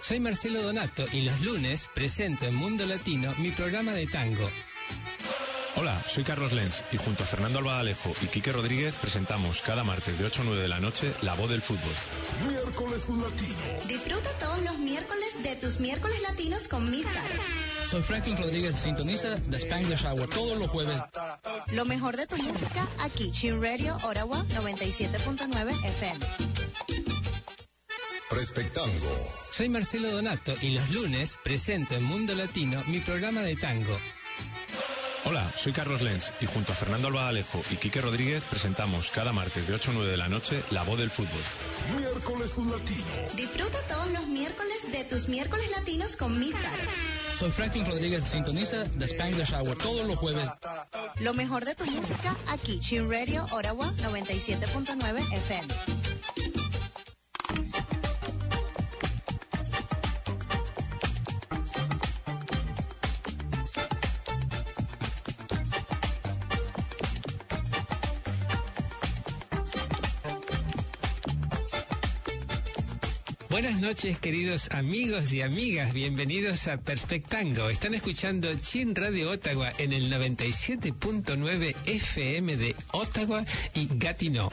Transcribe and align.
Soy 0.00 0.20
Marcelo 0.20 0.62
Donato 0.62 1.04
y 1.12 1.22
los 1.22 1.40
lunes 1.42 1.88
presento 1.94 2.46
en 2.46 2.54
Mundo 2.54 2.86
Latino 2.86 3.32
mi 3.38 3.50
programa 3.50 3.92
de 3.92 4.06
tango. 4.06 4.48
Hola, 5.76 6.00
soy 6.08 6.24
Carlos 6.24 6.52
Lenz 6.52 6.82
y 6.92 6.96
junto 6.96 7.24
a 7.24 7.26
Fernando 7.26 7.58
Albadalejo 7.58 8.14
y 8.22 8.26
Quique 8.26 8.52
Rodríguez 8.52 8.94
presentamos 8.94 9.60
cada 9.60 9.84
martes 9.84 10.18
de 10.18 10.24
8 10.24 10.42
a 10.42 10.44
9 10.44 10.62
de 10.62 10.68
la 10.68 10.80
noche 10.80 11.12
La 11.22 11.34
Voz 11.34 11.50
del 11.50 11.60
Fútbol. 11.60 11.92
Miércoles 12.48 13.08
Latino. 13.10 13.88
Disfruta 13.88 14.30
todos 14.38 14.62
los 14.62 14.78
miércoles 14.78 15.28
de 15.42 15.56
tus 15.56 15.80
miércoles 15.80 16.22
latinos 16.22 16.68
con 16.68 16.90
Miss 16.90 17.06
Caro. 17.06 17.42
Soy 17.90 18.02
Franklin 18.02 18.36
Rodríguez, 18.38 18.74
sintoniza 18.76 19.36
The 19.50 19.56
Spanglish 19.56 20.04
Hour 20.06 20.28
todos 20.28 20.58
los 20.58 20.70
jueves. 20.70 21.00
Lo 21.72 21.84
mejor 21.84 22.16
de 22.16 22.26
tu 22.26 22.36
música 22.38 22.88
aquí, 23.00 23.32
Shin 23.32 23.60
Radio 23.60 23.96
Ottawa 23.96 24.44
97.9 24.48 25.84
FM. 25.84 26.63
Perspectango. 28.34 29.32
Soy 29.50 29.68
Marcelo 29.68 30.10
Donato 30.10 30.54
y 30.60 30.70
los 30.70 30.90
lunes 30.90 31.38
presento 31.44 31.94
en 31.94 32.02
Mundo 32.02 32.34
Latino 32.34 32.82
mi 32.88 32.98
programa 32.98 33.42
de 33.42 33.54
tango. 33.54 33.96
Hola, 35.26 35.48
soy 35.56 35.72
Carlos 35.72 36.02
Lenz 36.02 36.32
y 36.40 36.46
junto 36.46 36.72
a 36.72 36.74
Fernando 36.74 37.08
Albadalejo 37.08 37.62
y 37.70 37.76
Quique 37.76 38.00
Rodríguez 38.00 38.42
presentamos 38.50 39.08
cada 39.10 39.32
martes 39.32 39.66
de 39.68 39.74
8 39.74 39.90
a 39.92 39.94
9 39.94 40.10
de 40.10 40.16
la 40.16 40.28
noche 40.28 40.60
La 40.70 40.82
Voz 40.82 40.98
del 40.98 41.10
Fútbol. 41.10 41.40
Miércoles 41.96 42.58
Latino. 42.58 43.04
Disfruta 43.36 43.78
todos 43.88 44.10
los 44.10 44.26
miércoles 44.26 44.78
de 44.90 45.04
tus 45.04 45.28
miércoles 45.28 45.70
latinos 45.70 46.16
con 46.16 46.38
Miss 46.38 46.54
Caro. 46.56 46.82
Soy 47.38 47.50
Franklin 47.52 47.86
Rodríguez, 47.86 48.24
sintoniza 48.24 48.84
The 48.98 49.04
Spanglish 49.06 49.54
Hour 49.54 49.78
todos 49.78 50.06
los 50.06 50.16
jueves. 50.16 50.48
Lo 51.20 51.34
mejor 51.34 51.64
de 51.64 51.74
tu 51.74 51.86
música 51.86 52.36
aquí, 52.48 52.80
Shin 52.80 53.10
Radio 53.10 53.46
Ottawa 53.52 53.92
97.9 53.98 55.32
FM. 55.32 55.74
Noches, 73.84 74.18
queridos 74.18 74.70
amigos 74.70 75.30
y 75.34 75.42
amigas. 75.42 75.92
Bienvenidos 75.92 76.68
a 76.68 76.78
Perspectango. 76.78 77.68
Están 77.68 77.92
escuchando 77.92 78.48
Chin 78.54 78.94
Radio 78.94 79.30
Ottawa 79.30 79.70
en 79.76 79.92
el 79.92 80.10
97.9 80.10 81.76
FM 81.84 82.56
de 82.56 82.74
Ottawa 82.92 83.44
y 83.74 83.88
Gatineau. 83.92 84.50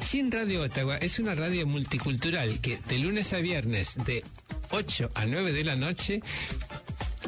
Chin 0.00 0.32
Radio 0.32 0.62
Ottawa 0.62 0.96
es 0.96 1.20
una 1.20 1.36
radio 1.36 1.64
multicultural 1.64 2.60
que 2.60 2.76
de 2.88 2.98
lunes 2.98 3.32
a 3.32 3.38
viernes 3.38 3.94
de 4.04 4.24
8 4.70 5.12
a 5.14 5.26
9 5.26 5.52
de 5.52 5.62
la 5.62 5.76
noche 5.76 6.20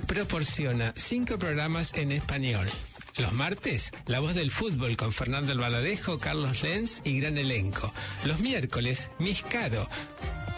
proporciona 0.09 0.93
cinco 0.97 1.39
programas 1.39 1.95
en 1.95 2.11
español. 2.11 2.69
Los 3.17 3.33
martes, 3.33 3.93
La 4.07 4.19
Voz 4.19 4.35
del 4.35 4.51
Fútbol 4.51 4.97
con 4.97 5.13
Fernando 5.13 5.53
Albaladejo, 5.53 6.19
Carlos 6.19 6.65
Lenz 6.65 7.01
y 7.05 7.21
gran 7.21 7.39
elenco. 7.39 7.93
Los 8.25 8.41
miércoles, 8.41 9.09
Miss 9.21 9.45
Caro 9.45 9.89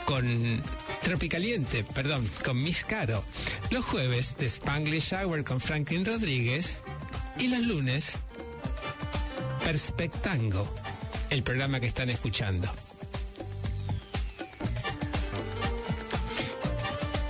con 0.06 0.62
Tropicaliente, 1.06 1.84
perdón, 1.84 2.28
con 2.44 2.60
Miss 2.60 2.84
Caro. 2.84 3.22
Los 3.70 3.84
jueves, 3.84 4.34
The 4.36 4.46
Spanglish 4.46 5.14
Hour 5.14 5.44
con 5.44 5.60
Franklin 5.60 6.04
Rodríguez. 6.04 6.82
Y 7.38 7.46
los 7.46 7.60
lunes, 7.60 8.14
Perspectango, 9.64 10.68
el 11.30 11.44
programa 11.44 11.78
que 11.78 11.86
están 11.86 12.10
escuchando. 12.10 12.68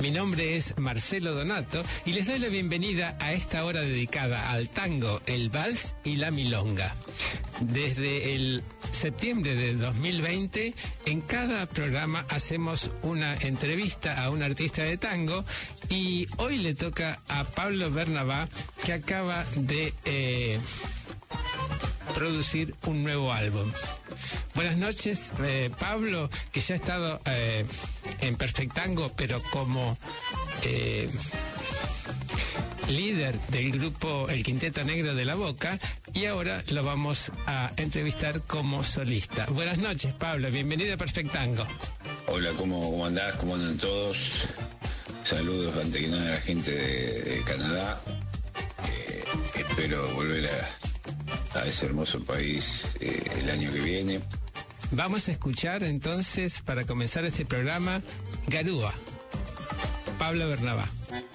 Mi 0.01 0.11
nombre 0.11 0.57
es 0.57 0.79
Marcelo 0.79 1.35
Donato 1.35 1.85
y 2.07 2.15
les 2.15 2.29
doy 2.29 2.39
la 2.39 2.49
bienvenida 2.49 3.19
a 3.21 3.35
esta 3.35 3.63
hora 3.67 3.81
dedicada 3.81 4.53
al 4.53 4.71
tango, 4.71 5.21
el 5.27 5.51
vals 5.51 5.97
y 6.03 6.17
la 6.17 6.31
milonga. 6.31 6.95
Desde 7.61 8.35
el 8.35 8.63
septiembre 8.97 9.55
de 9.55 9.75
2020, 9.75 10.75
en 11.05 11.21
cada 11.21 11.67
programa 11.67 12.25
hacemos 12.31 12.91
una 13.03 13.35
entrevista 13.35 14.25
a 14.25 14.31
un 14.31 14.43
artista 14.43 14.83
de 14.85 14.97
tango 14.97 15.45
y 15.91 16.27
hoy 16.39 16.59
le 16.59 16.75
toca 16.75 17.21
a 17.29 17.45
Pablo 17.45 17.91
Bernabá, 17.91 18.49
que 18.85 18.95
acaba 18.95 19.45
de 19.55 19.93
eh, 20.07 20.59
producir 22.17 22.75
un 22.87 23.03
nuevo 23.03 23.31
álbum. 23.31 23.71
Buenas 24.55 24.79
noches, 24.79 25.21
eh, 25.45 25.71
Pablo, 25.79 26.31
que 26.51 26.63
ya 26.63 26.75
ha 26.75 26.79
estado 26.79 27.21
eh, 27.27 27.67
en 28.23 28.37
Perfectango, 28.37 29.13
pero 29.15 29.43
como 29.51 29.99
eh, 30.63 31.11
líder 32.89 33.39
del 33.49 33.71
grupo 33.71 34.31
El 34.31 34.43
Quinteto 34.43 34.83
Negro 34.83 35.15
de 35.15 35.27
la 35.27 35.35
Boca, 35.35 35.79
y 36.15 36.25
ahora 36.25 36.65
lo 36.69 36.83
vamos 36.83 37.33
a 37.45 37.71
entrevistar 37.77 38.41
como 38.41 38.83
solista. 38.83 39.45
Buenas 39.51 39.77
noches, 39.77 40.15
Pablo, 40.15 40.51
bienvenido 40.51 40.95
a 40.95 40.97
Perfectango. 40.97 41.67
Hola, 42.29 42.51
¿cómo, 42.57 43.05
andás? 43.05 43.35
¿Cómo 43.35 43.57
andan 43.57 43.77
todos? 43.77 44.47
Saludos 45.23 45.77
ante 45.85 46.01
que 46.01 46.09
nada 46.09 46.29
a 46.29 46.35
la 46.37 46.41
gente 46.41 46.71
de, 46.71 47.21
de 47.21 47.43
Canadá. 47.43 48.01
Eh, 48.89 49.25
espero 49.55 50.09
volver 50.15 50.47
a, 50.47 50.86
a, 51.55 51.67
ese 51.67 51.87
hermoso 51.87 52.23
país 52.25 52.97
eh, 53.01 53.23
el 53.41 53.51
año 53.51 53.73
que 53.73 53.81
viene. 53.81 54.21
Vamos 54.93 55.29
a 55.29 55.33
escuchar 55.33 55.83
entonces, 55.83 56.63
para 56.63 56.85
comenzar 56.85 57.25
este 57.25 57.45
programa, 57.45 58.01
Garúa. 58.47 58.95
Pablo 60.19 60.49
Bernabá. 60.49 60.89
Garúa. 61.11 61.27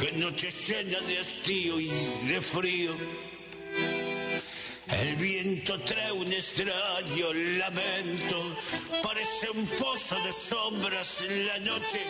Qué 0.00 0.12
noche 0.12 0.50
llena 0.50 0.98
de 1.00 1.18
hastío 1.18 1.78
y 1.78 1.88
de 2.26 2.40
frío. 2.40 2.92
El 4.88 5.16
viento 5.16 5.78
trae 5.80 6.10
un 6.12 6.32
extraño 6.32 7.34
lamento, 7.34 8.56
parece 9.02 9.50
un 9.50 9.66
pozo 9.66 10.16
de 10.24 10.32
sombras 10.32 11.20
en 11.20 11.46
la 11.46 11.58
noche, 11.58 12.00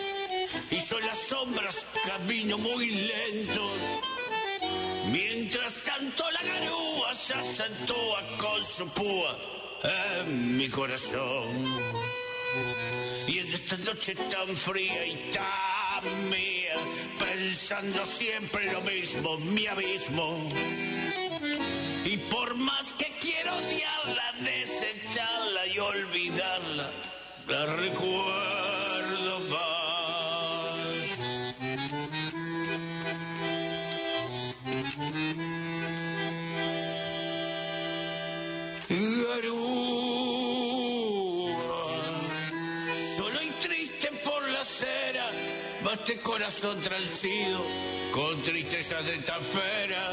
y 0.70 0.78
yo 0.78 1.00
las 1.00 1.18
sombras 1.18 1.84
camino 2.06 2.58
muy 2.58 2.90
lento. 2.90 3.68
Mientras 5.10 5.82
tanto 5.82 6.30
la 6.30 6.42
garúa 6.42 7.12
se 7.12 7.34
acentúa 7.34 8.36
con 8.38 8.64
su 8.64 8.88
púa 8.90 9.36
en 10.22 10.56
mi 10.56 10.68
corazón. 10.68 11.66
Y 13.26 13.38
en 13.40 13.48
esta 13.48 13.76
noche 13.78 14.14
tan 14.14 14.56
fría 14.56 15.06
y 15.06 15.30
tan 15.32 15.79
pensando 17.18 18.04
siempre 18.04 18.72
lo 18.72 18.80
mismo, 18.82 19.38
mi 19.38 19.66
abismo. 19.66 20.50
Y 22.04 22.16
por 22.16 22.54
más 22.56 22.92
que 22.94 23.12
quiero 23.20 23.52
odiarla, 23.54 24.34
desecharla 24.40 25.66
y 25.66 25.78
olvidarla, 25.78 26.90
la 27.48 27.66
recuerdo 27.76 28.49
corazón 46.50 46.80
transido, 46.82 47.64
con 48.12 48.42
tristeza 48.42 49.00
de 49.02 49.18
tapera 49.18 50.12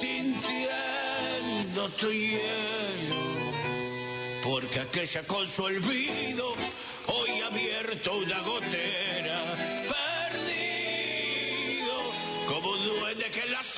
sintiendo 0.00 1.88
tu 1.90 2.10
hielo, 2.10 3.16
porque 4.42 4.80
aquella 4.80 5.22
con 5.22 5.46
su 5.46 5.62
olvido 5.62 6.52
hoy 7.06 7.40
ha 7.42 7.46
abierto 7.46 8.16
una 8.16 8.40
gotera, 8.40 9.40
perdido 10.32 11.94
como 12.48 12.70
un 12.70 12.84
duende 12.84 13.26
que 13.30 13.42
en 13.42 13.52
las 13.52 13.75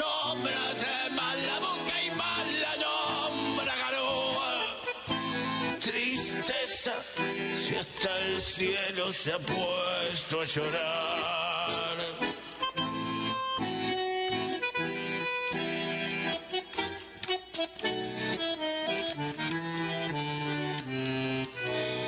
se 9.13 9.33
ha 9.33 9.39
puesto 9.39 10.41
a 10.41 10.45
llorar. 10.45 11.97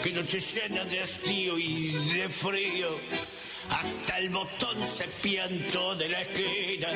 que 0.03 0.13
no 0.13 0.25
te 0.25 0.41
llena 0.41 0.85
de 0.85 1.01
hastío 1.01 1.59
y 1.59 1.93
de 2.15 2.29
frío. 2.29 2.89
Hasta 3.71 4.19
el 4.19 4.31
botón 4.31 4.77
se 4.97 5.05
piantó 5.23 5.95
de 5.95 6.09
la 6.09 6.21
esquina, 6.21 6.89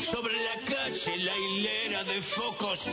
sobre 0.00 0.34
la 0.34 0.54
calle 0.64 1.16
la 1.18 1.36
hilera 1.36 2.04
de 2.04 2.20
focos, 2.20 2.86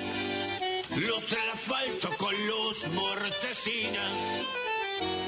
lustra 0.96 1.44
el 1.44 1.50
asfalto 1.50 2.10
con 2.18 2.34
luz 2.48 2.88
mortecina. 2.94 4.67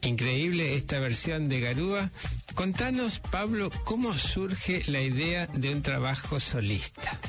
Increíble 0.03 0.75
esta 0.75 0.99
versión 0.99 1.49
de 1.49 1.59
Garúa. 1.61 2.11
Contanos, 2.55 3.19
Pablo, 3.19 3.71
cómo 3.85 4.13
surge 4.17 4.83
la 4.87 5.01
idea 5.01 5.47
de 5.47 5.73
un 5.73 5.81
trabajo 5.81 6.39
solista. 6.39 7.19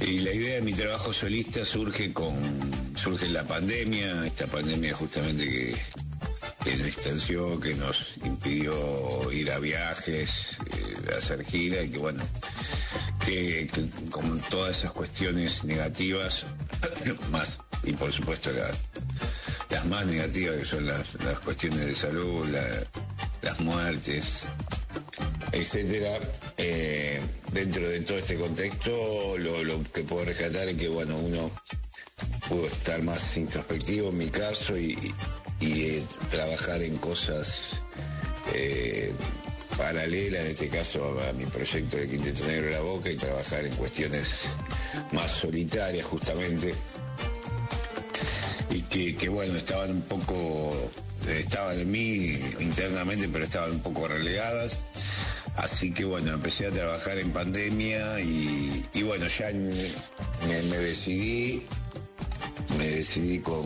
Y 0.00 0.18
la 0.20 0.32
idea 0.32 0.54
de 0.56 0.62
mi 0.62 0.72
trabajo 0.72 1.12
solista 1.12 1.64
surge 1.64 2.12
con 2.12 2.34
surge 2.96 3.28
la 3.28 3.44
pandemia, 3.44 4.26
esta 4.26 4.46
pandemia 4.46 4.94
justamente 4.94 5.44
que, 5.48 5.76
que 6.64 6.76
nos 6.76 6.86
distanció, 6.86 7.60
que 7.60 7.74
nos 7.74 8.16
impidió 8.24 9.30
ir 9.32 9.50
a 9.52 9.58
viajes, 9.60 10.58
eh, 10.72 11.14
hacer 11.16 11.44
gira 11.44 11.82
y 11.82 11.90
que 11.90 11.98
bueno, 11.98 12.22
que 13.24 13.68
con 14.10 14.40
todas 14.50 14.78
esas 14.78 14.92
cuestiones 14.92 15.62
negativas, 15.64 16.46
más, 17.30 17.58
y 17.84 17.92
por 17.92 18.10
supuesto 18.10 18.50
la- 18.52 18.70
las 19.72 19.86
más 19.86 20.04
negativas 20.04 20.56
que 20.58 20.64
son 20.66 20.84
las, 20.86 21.14
las 21.24 21.40
cuestiones 21.40 21.86
de 21.86 21.94
salud, 21.94 22.46
la- 22.48 22.84
las 23.40 23.58
muertes, 23.60 24.42
etcétera. 25.50 26.20
Eh, 26.58 27.20
dentro 27.52 27.88
de 27.88 28.00
todo 28.00 28.18
este 28.18 28.36
contexto, 28.36 29.36
lo, 29.38 29.82
que 29.92 30.04
puedo 30.04 30.26
rescatar 30.26 30.68
es 30.68 30.76
que 30.76 30.88
bueno, 30.88 31.16
uno 31.16 31.50
pudo 32.48 32.66
estar 32.66 33.02
más 33.02 33.36
introspectivo 33.36 34.10
en 34.10 34.18
mi 34.18 34.28
caso 34.28 34.76
y, 34.76 34.96
eh, 35.60 36.02
trabajar 36.30 36.82
en 36.82 36.96
cosas 36.98 37.80
eh, 38.52 39.10
paralelas, 39.78 40.42
en 40.42 40.46
este 40.48 40.68
caso 40.68 41.18
a, 41.18 41.30
a 41.30 41.32
mi 41.32 41.46
proyecto 41.46 41.96
de 41.96 42.08
Quinteto 42.08 42.44
Negro 42.46 42.66
de 42.66 42.72
la 42.72 42.80
Boca 42.80 43.10
y 43.10 43.16
trabajar 43.16 43.64
en 43.64 43.74
cuestiones 43.76 44.26
más 45.12 45.30
solitarias 45.32 46.04
justamente 46.04 46.74
que, 48.92 49.28
bueno, 49.30 49.54
estaban 49.56 49.90
un 49.90 50.02
poco, 50.02 50.74
estaban 51.26 51.78
en 51.80 51.90
mí 51.90 52.38
internamente, 52.60 53.26
pero 53.28 53.44
estaban 53.44 53.70
un 53.72 53.80
poco 53.80 54.06
relegadas. 54.06 54.80
Así 55.56 55.92
que 55.92 56.04
bueno, 56.04 56.32
empecé 56.32 56.66
a 56.66 56.70
trabajar 56.70 57.18
en 57.18 57.30
pandemia 57.30 58.20
y, 58.20 59.02
bueno, 59.02 59.26
ya 59.26 59.50
me, 59.52 60.76
decidí, 60.78 61.62
me 62.78 62.86
decidí 62.86 63.38
con, 63.40 63.64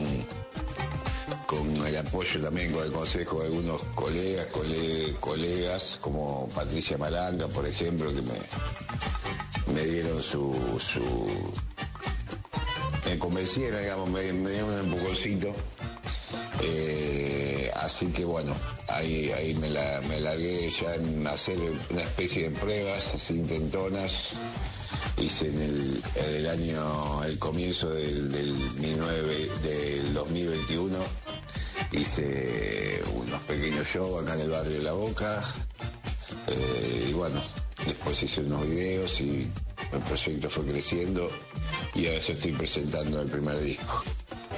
con 1.45 1.85
el 1.87 1.97
apoyo 1.97 2.41
también, 2.41 2.71
con 2.73 2.83
el 2.85 2.91
consejo 2.91 3.39
de 3.39 3.45
algunos 3.47 3.81
colegas, 3.95 4.47
cole- 4.47 5.13
colegas 5.19 5.97
como 6.01 6.47
Patricia 6.55 6.97
Malanga, 6.97 7.47
por 7.47 7.65
ejemplo, 7.67 8.13
que 8.13 8.21
me, 8.21 9.73
me 9.73 9.85
dieron 9.85 10.21
su, 10.21 10.55
me 13.07 13.17
convencieron, 13.17 13.81
digamos, 13.81 14.09
me, 14.09 14.33
me 14.33 14.51
dieron 14.51 14.69
un 14.69 14.79
empujoncito. 14.79 15.53
Eh, 16.61 17.71
así 17.75 18.07
que 18.07 18.25
bueno, 18.25 18.53
ahí, 18.89 19.31
ahí 19.31 19.53
me, 19.55 19.69
la, 19.69 20.01
me 20.09 20.19
largué 20.19 20.69
ya 20.69 20.95
en 20.95 21.25
hacer 21.25 21.57
una 21.89 22.01
especie 22.01 22.49
de 22.49 22.59
pruebas, 22.59 23.15
así 23.15 23.35
intentonas. 23.35 24.33
Hice 25.21 25.47
en 25.47 26.01
el, 26.25 26.47
año, 26.47 27.23
el 27.23 27.39
comienzo 27.39 27.89
del, 27.89 28.31
del, 28.31 28.77
19 28.77 29.49
del 29.63 30.13
2021, 30.13 30.97
hice 31.93 33.01
unos 33.15 33.41
pequeños 33.43 33.87
shows 33.87 34.21
acá 34.21 34.35
en 34.35 34.41
el 34.41 34.49
barrio 34.49 34.77
de 34.77 34.83
La 34.83 34.93
Boca. 34.93 35.43
Eh, 36.47 37.07
y 37.09 37.13
bueno, 37.13 37.41
después 37.85 38.21
hice 38.21 38.41
unos 38.41 38.63
videos 38.63 39.19
y 39.21 39.49
el 39.91 39.99
proyecto 40.01 40.49
fue 40.49 40.65
creciendo 40.65 41.29
y 41.97 42.05
ahora 42.07 42.21
se 42.21 42.33
estoy 42.33 42.51
presentando 42.51 43.21
el 43.21 43.27
primer 43.27 43.59
disco. 43.59 44.03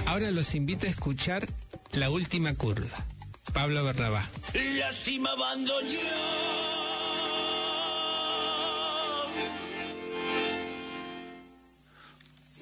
Ahora 0.05 0.29
los 0.31 0.53
invito 0.55 0.86
a 0.86 0.89
escuchar 0.89 1.48
La 1.93 2.10
Última 2.10 2.53
Curva. 2.53 3.05
Pablo 3.53 3.84
Berrabá. 3.84 4.27
Lástima 4.77 5.31
abandonar 5.31 5.89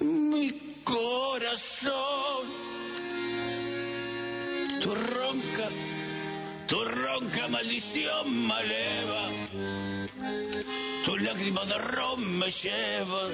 mi 0.00 0.52
corazón. 0.84 2.46
Tu 4.80 4.94
ronca, 4.94 5.68
tu 6.68 6.84
ronca 6.84 7.48
maldición 7.48 8.46
me 8.46 8.60
eleva. 8.60 9.28
Tu 11.04 11.16
lágrima 11.18 11.64
de 11.64 11.78
ron 11.78 12.38
me 12.38 12.48
lleva 12.48 13.28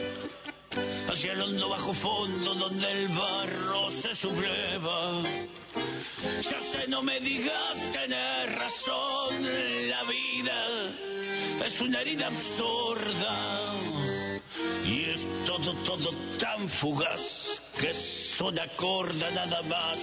hacia 1.09 1.33
el 1.33 1.41
hondo 1.43 1.69
bajo 1.69 1.93
fondo 1.93 2.55
donde 2.55 2.91
el 2.91 3.09
barro 3.09 3.91
se 3.91 4.15
subleva. 4.15 5.23
Ya 6.43 6.61
sé, 6.61 6.89
no 6.89 7.03
me 7.03 7.21
digas 7.21 7.93
tener 7.93 8.59
razón, 8.59 9.35
la 9.89 10.03
vida 10.05 10.59
es 11.65 11.81
una 11.81 12.01
herida 12.01 12.27
absurda. 12.29 13.37
Y 14.87 15.05
es 15.05 15.27
todo, 15.47 15.73
todo 15.85 16.11
tan 16.39 16.69
fugaz 16.69 17.63
que 17.81 17.93
son 17.95 18.59
acorda 18.59 19.31
nada 19.31 19.63
más 19.63 20.01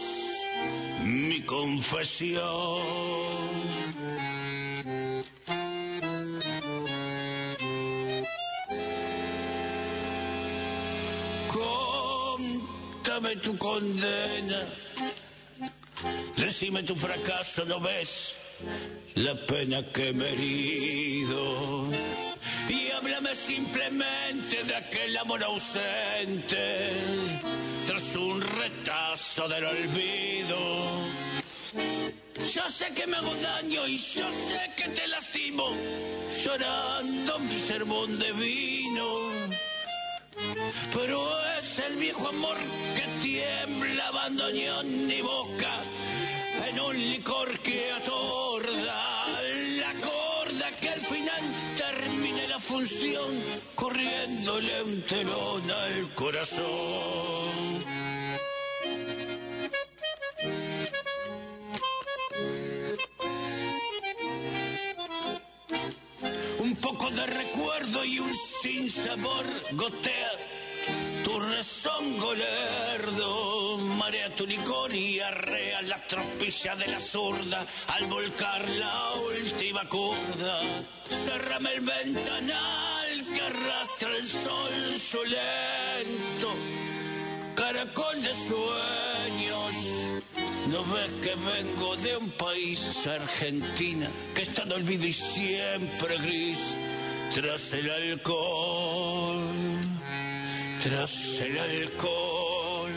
mi 1.03 1.41
confesión. 1.41 2.81
Contame 13.21 13.35
tu 13.35 13.55
condena. 13.55 14.65
Decime 16.35 16.81
tu 16.81 16.95
fracaso, 16.95 17.63
¿no 17.65 17.79
ves? 17.79 18.33
La 19.15 19.35
pena 19.45 19.83
que 19.91 20.11
me 20.11 20.25
he 20.25 20.33
herido. 20.33 21.85
Y 22.67 22.89
háblame 22.89 23.35
simplemente 23.35 24.63
de 24.63 24.75
aquel 24.75 25.15
amor 25.17 25.43
ausente. 25.43 26.93
Tras 27.85 28.15
un 28.15 28.41
retazo 28.41 29.47
del 29.47 29.65
olvido. 29.65 30.57
Yo 32.53 32.69
sé 32.69 32.91
que 32.95 33.05
me 33.05 33.17
hago 33.17 33.35
daño 33.35 33.87
y 33.87 33.97
yo 33.97 34.27
sé 34.31 34.71
que 34.75 34.89
te 34.89 35.07
lastimo, 35.07 35.69
llorando 36.43 37.39
mi 37.39 37.57
sermón 37.57 38.17
de 38.17 38.31
vino. 38.31 39.30
Pero 40.93 41.20
es 41.60 41.79
el 41.79 41.96
viejo 41.98 42.27
amor 42.27 42.58
que 42.96 43.05
tiembla 43.22 44.08
abandoñón 44.08 45.08
mi 45.08 45.22
boca 45.22 45.74
en 46.70 46.79
un 46.79 46.96
licor 46.96 47.60
que 47.60 47.91
atorda 47.91 49.27
la 49.79 49.93
corda 50.08 50.72
que 50.79 50.89
al 50.89 51.01
final 51.01 51.43
termine 51.77 52.48
la 52.48 52.60
función 52.60 53.31
corriéndole 53.75 54.84
un 54.84 55.01
telón 55.03 55.72
al 55.72 56.13
corazón. 56.15 57.72
Un 66.71 66.77
poco 66.77 67.09
de 67.09 67.25
recuerdo 67.25 68.05
y 68.05 68.19
un 68.19 68.33
sinsabor 68.61 69.45
gotea 69.73 70.31
tu 71.21 71.37
rezongo 71.37 72.33
lerdo. 72.33 73.77
Marea 73.99 74.33
tu 74.37 74.47
licor 74.47 74.95
y 74.95 75.19
arrea 75.19 75.81
la 75.81 75.97
tropilla 76.07 76.77
de 76.77 76.87
la 76.87 76.99
zurda 77.01 77.65
al 77.87 78.05
volcar 78.05 78.69
la 78.69 79.11
última 79.15 79.83
curda. 79.89 80.61
Cerrame 81.25 81.73
el 81.73 81.81
ventanal 81.81 83.25
que 83.33 83.41
arrastra 83.41 84.15
el 84.15 84.27
sol 84.29 84.95
su 84.95 85.23
lento. 85.25 86.55
Caracol 87.53 88.21
de 88.21 88.33
sueños. 88.33 90.21
¿No 90.71 90.85
ves 90.85 91.11
que 91.21 91.35
vengo 91.35 91.97
de 91.97 92.15
un 92.15 92.29
país, 92.31 93.05
Argentina, 93.05 94.09
que 94.33 94.43
está 94.43 94.63
en 94.63 94.71
olvido 94.71 95.05
y 95.05 95.11
siempre 95.11 96.17
gris 96.19 96.59
tras 97.35 97.73
el 97.73 97.91
alcohol? 97.91 99.43
Tras 100.81 101.39
el 101.41 101.59
alcohol. 101.59 102.91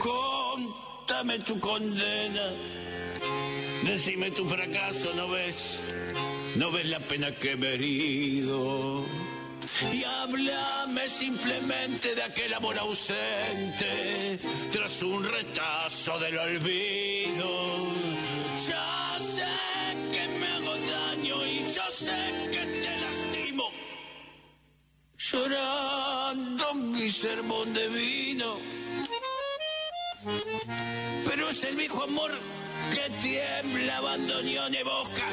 Contame 0.00 1.38
tu 1.38 1.60
condena. 1.60 2.50
Decime 3.84 4.32
tu 4.32 4.48
fracaso, 4.48 5.12
¿no 5.14 5.28
ves? 5.28 5.78
¿No 6.56 6.72
ves 6.72 6.88
la 6.88 6.98
pena 6.98 7.30
que 7.30 7.52
he 7.52 7.74
herido? 7.74 9.04
Y 9.92 10.04
háblame 10.04 11.08
simplemente 11.08 12.14
de 12.14 12.22
aquel 12.22 12.54
amor 12.54 12.78
ausente 12.78 14.38
tras 14.72 15.02
un 15.02 15.24
retazo 15.24 16.18
del 16.18 16.38
olvido. 16.38 17.76
Ya 18.68 19.18
sé 19.18 19.44
que 20.12 20.28
me 20.38 20.46
hago 20.46 20.74
daño 20.76 21.46
y 21.46 21.58
yo 21.74 21.82
sé 21.90 22.16
que 22.50 22.64
te 22.82 23.00
lastimo, 23.00 23.70
llorando 25.16 26.74
mi 26.74 27.10
sermón 27.10 27.72
de 27.74 27.88
vino. 27.88 28.58
Pero 31.28 31.50
es 31.50 31.62
el 31.64 31.76
viejo 31.76 32.02
amor 32.02 32.38
que 32.94 33.10
tiembla 33.22 34.00
y 34.72 34.82
boca 34.82 35.28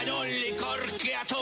en 0.00 0.10
un 0.10 0.28
licor 0.28 0.92
que 0.98 1.14
atorda 1.14 1.37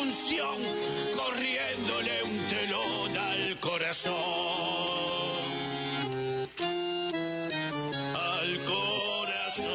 termine 0.00 0.12
función 0.12 0.56
corriéndole 1.16 2.22
un 2.24 2.38
telón 2.48 3.16
al 3.16 3.60
corazón. 3.60 4.14
Al 8.14 8.58
corazón. 8.64 9.66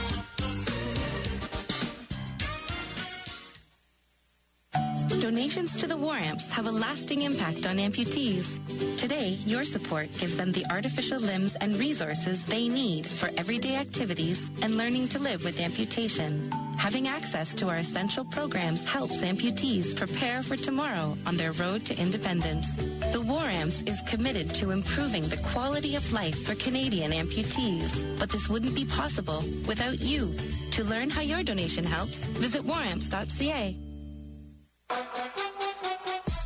Donations 5.22 5.80
to 5.80 5.88
the 5.88 5.96
War 5.98 6.16
Amps 6.16 6.52
have 6.52 6.68
a 6.68 6.72
lasting 6.72 7.22
impact 7.24 7.66
on 7.66 7.78
amputees. 7.78 8.60
Today, 8.98 9.38
your 9.46 9.64
support 9.64 10.12
gives 10.20 10.36
them 10.36 10.52
the 10.52 10.66
artificial 10.70 11.20
limbs 11.20 11.56
and 11.56 11.78
resources 11.78 12.44
they 12.44 12.68
need 12.68 13.08
for 13.08 13.30
everyday 13.38 13.76
activities 13.76 14.52
and 14.62 14.78
learning 14.78 15.08
to 15.10 15.20
live 15.20 15.44
with 15.44 15.60
amputation. 15.62 16.52
Having 16.78 17.08
access 17.08 17.56
to 17.56 17.70
our 17.70 17.78
essential 17.78 18.26
programs 18.26 18.84
helps 18.84 19.24
amputees 19.24 19.96
prepare 19.96 20.44
for 20.44 20.58
tomorrow 20.58 21.16
on 21.26 21.38
their 21.38 21.54
road 21.54 21.86
to 21.86 22.00
independence. 22.00 22.76
The 23.12 23.24
War 23.26 23.46
Amps 23.46 23.82
is 23.84 24.02
committed 24.02 24.54
to 24.56 24.72
improving 24.72 25.28
the 25.30 25.38
quality 25.38 25.96
of 25.96 26.14
life 26.14 26.46
for 26.46 26.56
Canadian 26.56 27.12
amputees, 27.12 28.20
but 28.20 28.30
this 28.30 28.50
wouldn't 28.50 28.76
be 28.76 28.86
possible 28.86 29.44
without 29.68 30.00
you. 30.02 30.36
To 30.72 30.84
learn 30.84 31.10
how 31.10 31.22
your 31.22 31.42
donation 31.42 31.86
helps, 31.86 32.26
visit 32.26 32.64
waramps.ca. 32.64 33.78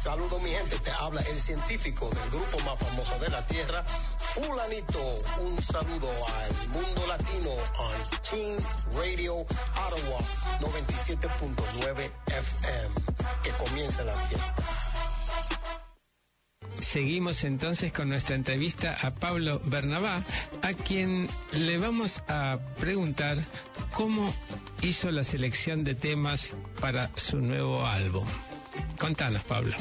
Saludos 0.02 0.42
mi 0.42 0.50
gente, 0.50 0.80
te 0.80 0.92
habla 0.92 1.22
el 1.22 1.38
científico 1.38 2.10
del 2.10 2.30
grupo 2.30 2.58
más 2.66 2.80
famoso 2.80 3.20
de 3.20 3.30
la 3.30 3.46
Tierra, 3.46 3.84
Fulanito. 4.34 5.00
Un 5.42 5.62
saludo 5.62 6.10
al 6.10 6.68
mundo 6.70 7.08
latino 7.08 7.52
on 7.78 8.22
Team 8.30 8.58
Radio 8.94 9.36
Ottawa 9.36 10.20
97.9 10.62 12.12
FM. 12.28 12.96
Que 13.44 13.52
comience 13.52 14.04
la 14.06 14.14
fiesta. 14.14 14.89
Seguimos 16.82 17.44
entonces 17.44 17.94
con 17.94 18.10
nuestra 18.10 18.36
entrevista 18.36 18.98
a 19.02 19.14
Pablo 19.14 19.62
Bernabá, 19.66 20.24
a 20.62 20.74
quien 20.74 21.28
le 21.54 21.78
vamos 21.78 22.24
a 22.28 22.58
preguntar 22.80 23.38
cómo 23.94 24.34
hizo 24.82 25.12
la 25.12 25.24
selección 25.24 25.84
de 25.84 25.96
temas 25.96 26.56
para 26.80 27.12
su 27.16 27.42
nuevo 27.42 27.86
álbum. 27.86 28.26
Contanos, 28.98 29.44
Pablo. 29.44 29.76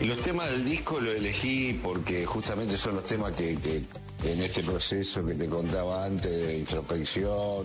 Los 0.00 0.20
temas 0.22 0.50
del 0.50 0.64
disco 0.64 1.00
los 1.00 1.14
elegí 1.14 1.80
porque 1.82 2.24
justamente 2.26 2.76
son 2.76 2.96
los 2.96 3.04
temas 3.04 3.32
que, 3.32 3.58
que 3.58 4.32
en 4.32 4.40
este 4.40 4.62
proceso 4.62 5.24
que 5.24 5.34
te 5.34 5.46
contaba 5.48 6.04
antes 6.04 6.30
de 6.30 6.58
introspección 6.58 7.64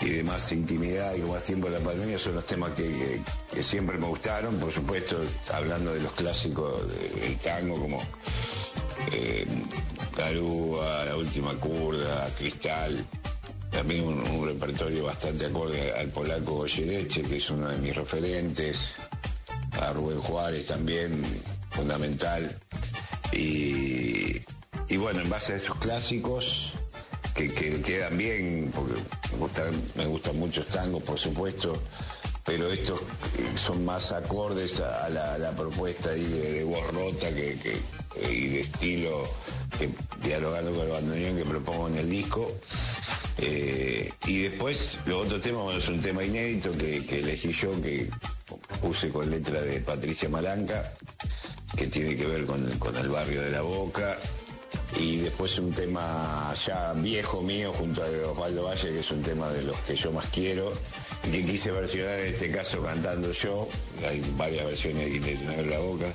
y 0.00 0.10
de 0.10 0.22
más 0.22 0.52
intimidad 0.52 1.14
y 1.14 1.20
con 1.20 1.30
más 1.30 1.42
tiempo 1.42 1.68
de 1.68 1.78
la 1.78 1.84
pandemia 1.84 2.18
son 2.18 2.36
los 2.36 2.46
temas 2.46 2.70
que, 2.70 3.20
siempre 3.62 3.98
me 3.98 4.06
gustaron, 4.06 4.56
por 4.58 4.70
supuesto, 4.70 5.20
hablando 5.52 5.92
de 5.92 6.00
los 6.00 6.12
clásicos 6.12 6.82
del 6.88 7.36
tango 7.38 7.80
como 7.80 8.00
eh, 9.12 9.46
La 10.16 11.16
Última 11.16 11.54
Curda, 11.54 12.28
Cristal, 12.38 13.04
también 13.70 14.04
un, 14.04 14.20
un 14.30 14.46
repertorio 14.46 15.04
bastante 15.04 15.46
acorde 15.46 15.92
al 15.92 16.08
polaco 16.08 16.54
Goyereche, 16.56 17.22
que 17.22 17.36
es 17.36 17.50
uno 17.50 17.68
de 17.68 17.78
mis 17.78 17.94
referentes, 17.96 18.96
a 19.72 19.92
Rubén 19.92 20.20
Juárez 20.20 20.66
también, 20.66 21.22
fundamental, 21.70 22.56
y, 23.32 24.40
y 24.88 24.96
bueno, 24.96 25.20
en 25.20 25.28
base 25.28 25.54
a 25.54 25.56
esos 25.56 25.76
clásicos, 25.76 26.72
que, 27.38 27.54
que 27.54 27.80
quedan 27.80 28.18
bien, 28.18 28.72
porque 28.74 28.94
me 29.32 29.38
gustan, 29.38 29.82
me 29.94 30.06
gustan 30.06 30.36
muchos 30.36 30.66
tangos, 30.66 31.02
por 31.04 31.18
supuesto, 31.18 31.80
pero 32.44 32.66
estos 32.72 33.00
eh, 33.00 33.46
son 33.54 33.84
más 33.84 34.10
acordes 34.10 34.80
a 34.80 35.08
la, 35.08 35.52
propuesta 35.56 36.10
de, 36.10 36.64
voz 36.64 36.84
rota 36.92 37.32
que, 37.32 37.56
y 38.28 38.46
de 38.48 38.60
estilo 38.60 39.22
que 39.78 39.88
dialogando 40.26 40.72
con 40.72 40.86
el 40.86 40.88
bandoneón 40.88 41.36
que 41.36 41.44
propongo 41.44 41.88
en 41.88 41.98
el 41.98 42.10
disco. 42.10 42.52
Eh, 43.40 44.12
y 44.26 44.38
después, 44.42 44.98
los 45.06 45.26
otros 45.26 45.40
temas, 45.40 45.62
bueno, 45.62 45.78
es 45.78 45.88
un 45.88 46.00
tema 46.00 46.24
inédito 46.24 46.72
que, 46.72 46.96
elegí 47.20 47.52
yo, 47.52 47.80
que 47.80 48.10
puse 48.82 49.10
con 49.10 49.30
letra 49.30 49.62
de 49.62 49.78
Patricia 49.80 50.28
Malanca, 50.28 50.92
que 51.76 51.86
tiene 51.86 52.16
que 52.16 52.26
ver 52.26 52.46
con 52.46 52.96
el 52.96 53.08
barrio 53.08 53.42
de 53.42 53.50
La 53.50 53.62
Boca. 53.62 54.18
Y 54.98 55.18
después 55.18 55.56
un 55.60 55.72
tema 55.72 56.52
ya 56.66 56.92
viejo 56.94 57.40
mío 57.40 57.72
junto 57.72 58.02
a 58.02 58.06
Osvaldo 58.32 58.64
Valle, 58.64 58.88
que 58.92 58.98
es 58.98 59.10
un 59.12 59.22
tema 59.22 59.48
de 59.52 59.62
los 59.62 59.78
que 59.80 59.94
yo 59.94 60.10
más 60.12 60.26
quiero, 60.26 60.72
y 61.24 61.30
que 61.30 61.44
quise 61.44 61.70
versionar 61.70 62.18
en 62.18 62.34
este 62.34 62.50
caso 62.50 62.82
cantando 62.82 63.30
yo. 63.30 63.68
Hay 64.08 64.20
varias 64.36 64.66
versiones 64.66 65.12
de 65.24 65.34
Tener 65.36 65.66
La 65.66 65.78
Boca. 65.78 66.06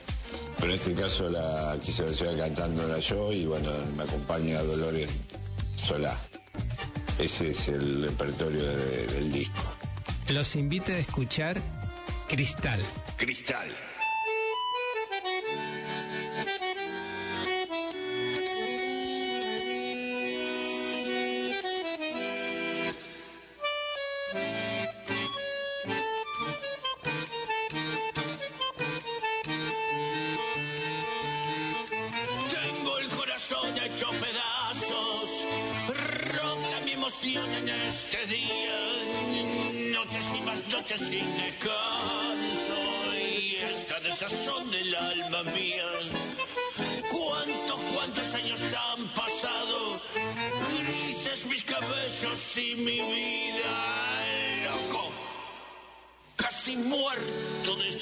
Pero 0.59 0.73
en 0.73 0.79
este 0.79 0.93
caso 0.93 1.29
la 1.29 1.77
quise 1.83 2.03
versionar 2.03 2.37
cantándola 2.37 2.99
yo 2.99 3.31
y 3.31 3.45
bueno, 3.45 3.71
me 3.95 4.03
acompaña 4.03 4.61
Dolores 4.61 5.09
Solá. 5.75 6.17
Ese 7.19 7.51
es 7.51 7.67
el 7.69 8.03
repertorio 8.03 8.63
de- 8.63 9.07
del 9.07 9.31
disco. 9.31 9.61
Los 10.29 10.55
invito 10.55 10.91
a 10.91 10.97
escuchar 10.97 11.61
Cristal. 12.29 12.81
Cristal. 13.17 13.67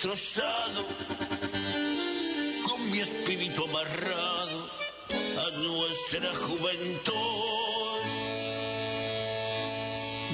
Destrozado 0.02 0.84
con 2.68 2.92
mi 2.92 3.02
espíritu 3.02 3.66
amarrado 3.66 4.70
a 5.38 5.58
nuestra 5.58 6.34
juventud. 6.34 8.02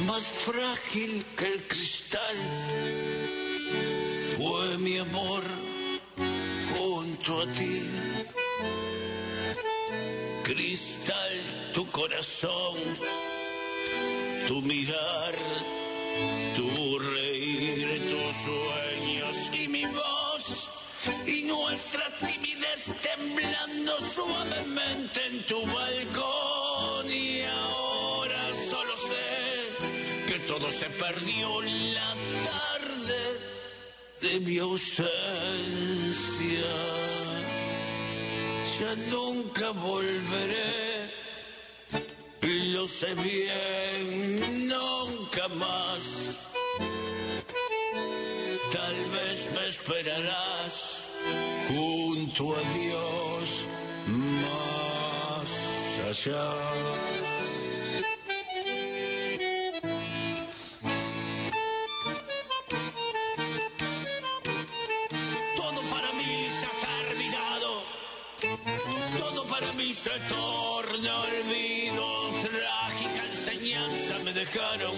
Más 0.05 0.24
frágil 0.45 1.25
que 1.38 1.47
el 1.47 1.63
cristal 1.67 2.38
fue 4.38 4.77
mi 4.77 5.00
amor 5.00 5.43
junto 6.77 7.41
a 7.41 7.45
ti. 7.47 7.81
Cristal, 10.43 11.41
tu 11.74 11.86
corazón, 11.91 12.77
tu 14.47 14.62
mirar, 14.62 15.36
suavemente 23.99 25.25
en 25.27 25.43
tu 25.45 25.62
balcón 25.65 27.12
y 27.12 27.41
ahora 27.41 28.53
solo 28.53 28.95
sé 28.97 30.27
que 30.27 30.39
todo 30.39 30.71
se 30.71 30.86
perdió 30.89 31.62
la 31.62 32.15
tarde 32.51 33.23
de 34.21 34.39
mi 34.39 34.60
ausencia. 34.60 35.12
Ya 38.79 38.95
nunca 39.10 39.71
volveré, 39.71 41.10
lo 42.73 42.88
sé 42.88 43.15
bien, 43.15 44.67
nunca 44.67 45.47
más. 45.49 46.38
Tal 48.71 48.95
vez 49.15 49.49
me 49.55 49.67
esperarás 49.67 50.99
junto 51.67 52.55
a 52.55 52.62
Dios 52.77 53.37
Todo 56.17 56.34
para 65.91 66.12
mí 66.13 66.49
se 66.49 66.65
ha 66.65 66.73
terminado. 66.88 67.84
Todo 69.19 69.45
para 69.45 69.71
mí 69.73 69.93
se 69.93 70.10
torna 70.27 71.21
olvido. 71.21 72.30
Trágica 72.41 73.25
enseñanza 73.25 74.17
me 74.23 74.34
dejaron 74.34 74.95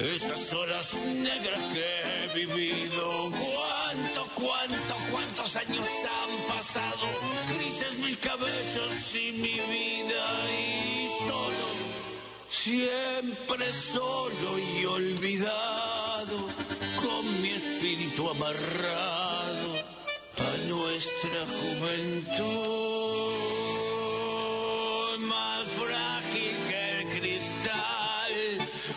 esas 0.00 0.52
horas 0.54 0.94
negras 0.94 1.60
que 1.74 1.84
he 2.24 2.28
vivido. 2.34 3.30
¿Cuántos, 3.30 4.28
cuántos, 4.34 4.98
cuántos 5.10 5.56
años 5.56 5.86
han 5.86 6.56
pasado? 6.56 7.15
Siempre 12.66 13.72
solo 13.72 14.58
y 14.58 14.84
olvidado, 14.86 16.48
con 17.00 17.22
mi 17.40 17.50
espíritu 17.50 18.28
amarrado 18.28 19.70
a 20.36 20.50
nuestra 20.66 21.40
juventud. 21.46 22.56
Más 25.28 25.64
frágil 25.80 26.56
que 26.68 26.80
el 26.98 27.04
cristal 27.20 28.34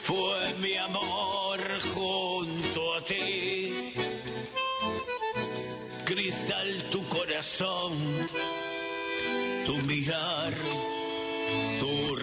fue 0.01 0.53
mi 0.63 0.75
amor 0.75 1.59
junto 1.93 2.95
a 2.95 3.01
ti. 3.01 3.93
Cristal, 6.05 6.89
tu 6.89 7.07
corazón, 7.07 7.93
tu 9.67 9.77
mirar, 9.83 10.53
tu 11.79 12.18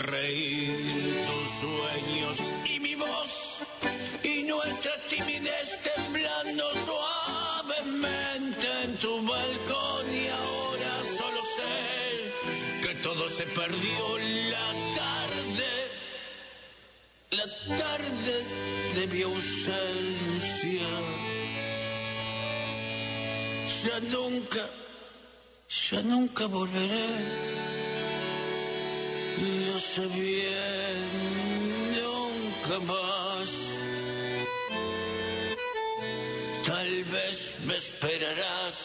Ya 23.82 24.00
nunca, 24.00 24.62
ya 25.90 26.02
nunca 26.02 26.46
volveré. 26.46 27.08
Lo 29.66 29.78
sé 29.78 30.06
bien, 30.08 30.98
nunca 31.98 32.78
más. 32.92 33.50
Tal 36.66 37.04
vez 37.04 37.56
me 37.66 37.76
esperarás 37.76 38.76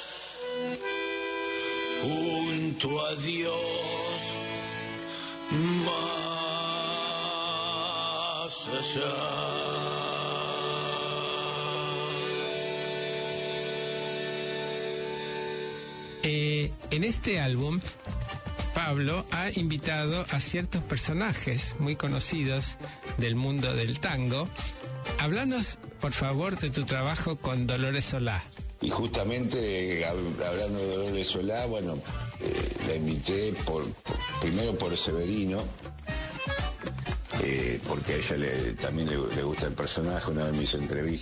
junto 2.03 2.87
a 3.05 3.15
Dios 3.15 4.21
más 5.85 6.11
Eh, 9.03 9.80
en 16.91 17.03
este 17.03 17.39
álbum, 17.39 17.79
Pablo 18.73 19.25
ha 19.31 19.49
invitado 19.51 20.25
a 20.31 20.39
ciertos 20.39 20.83
personajes 20.83 21.75
muy 21.79 21.95
conocidos 21.95 22.77
del 23.17 23.35
mundo 23.35 23.73
del 23.75 23.99
tango. 23.99 24.47
Háblanos, 25.19 25.77
por 25.99 26.11
favor, 26.13 26.57
de 26.59 26.69
tu 26.69 26.83
trabajo 26.83 27.37
con 27.37 27.67
Dolores 27.67 28.05
Solá. 28.05 28.43
Y 28.81 28.89
justamente, 28.89 30.05
hab- 30.07 30.43
hablando 30.45 30.79
de 30.79 30.87
Dolores 30.87 31.27
Solá, 31.27 31.65
bueno, 31.67 31.95
eh, 32.39 32.73
la 32.87 32.95
invité 32.95 33.53
por, 33.65 33.85
primero 34.41 34.75
por 34.75 34.95
Severino, 34.97 35.63
eh, 37.43 37.79
porque 37.87 38.13
a 38.13 38.15
ella 38.17 38.75
también 38.79 39.09
le, 39.09 39.43
gusta 39.43 39.67
el 39.67 39.73
personaje, 39.73 40.31
una 40.31 40.45
vez 40.45 40.53
me 40.53 40.63
hizo 40.63 40.77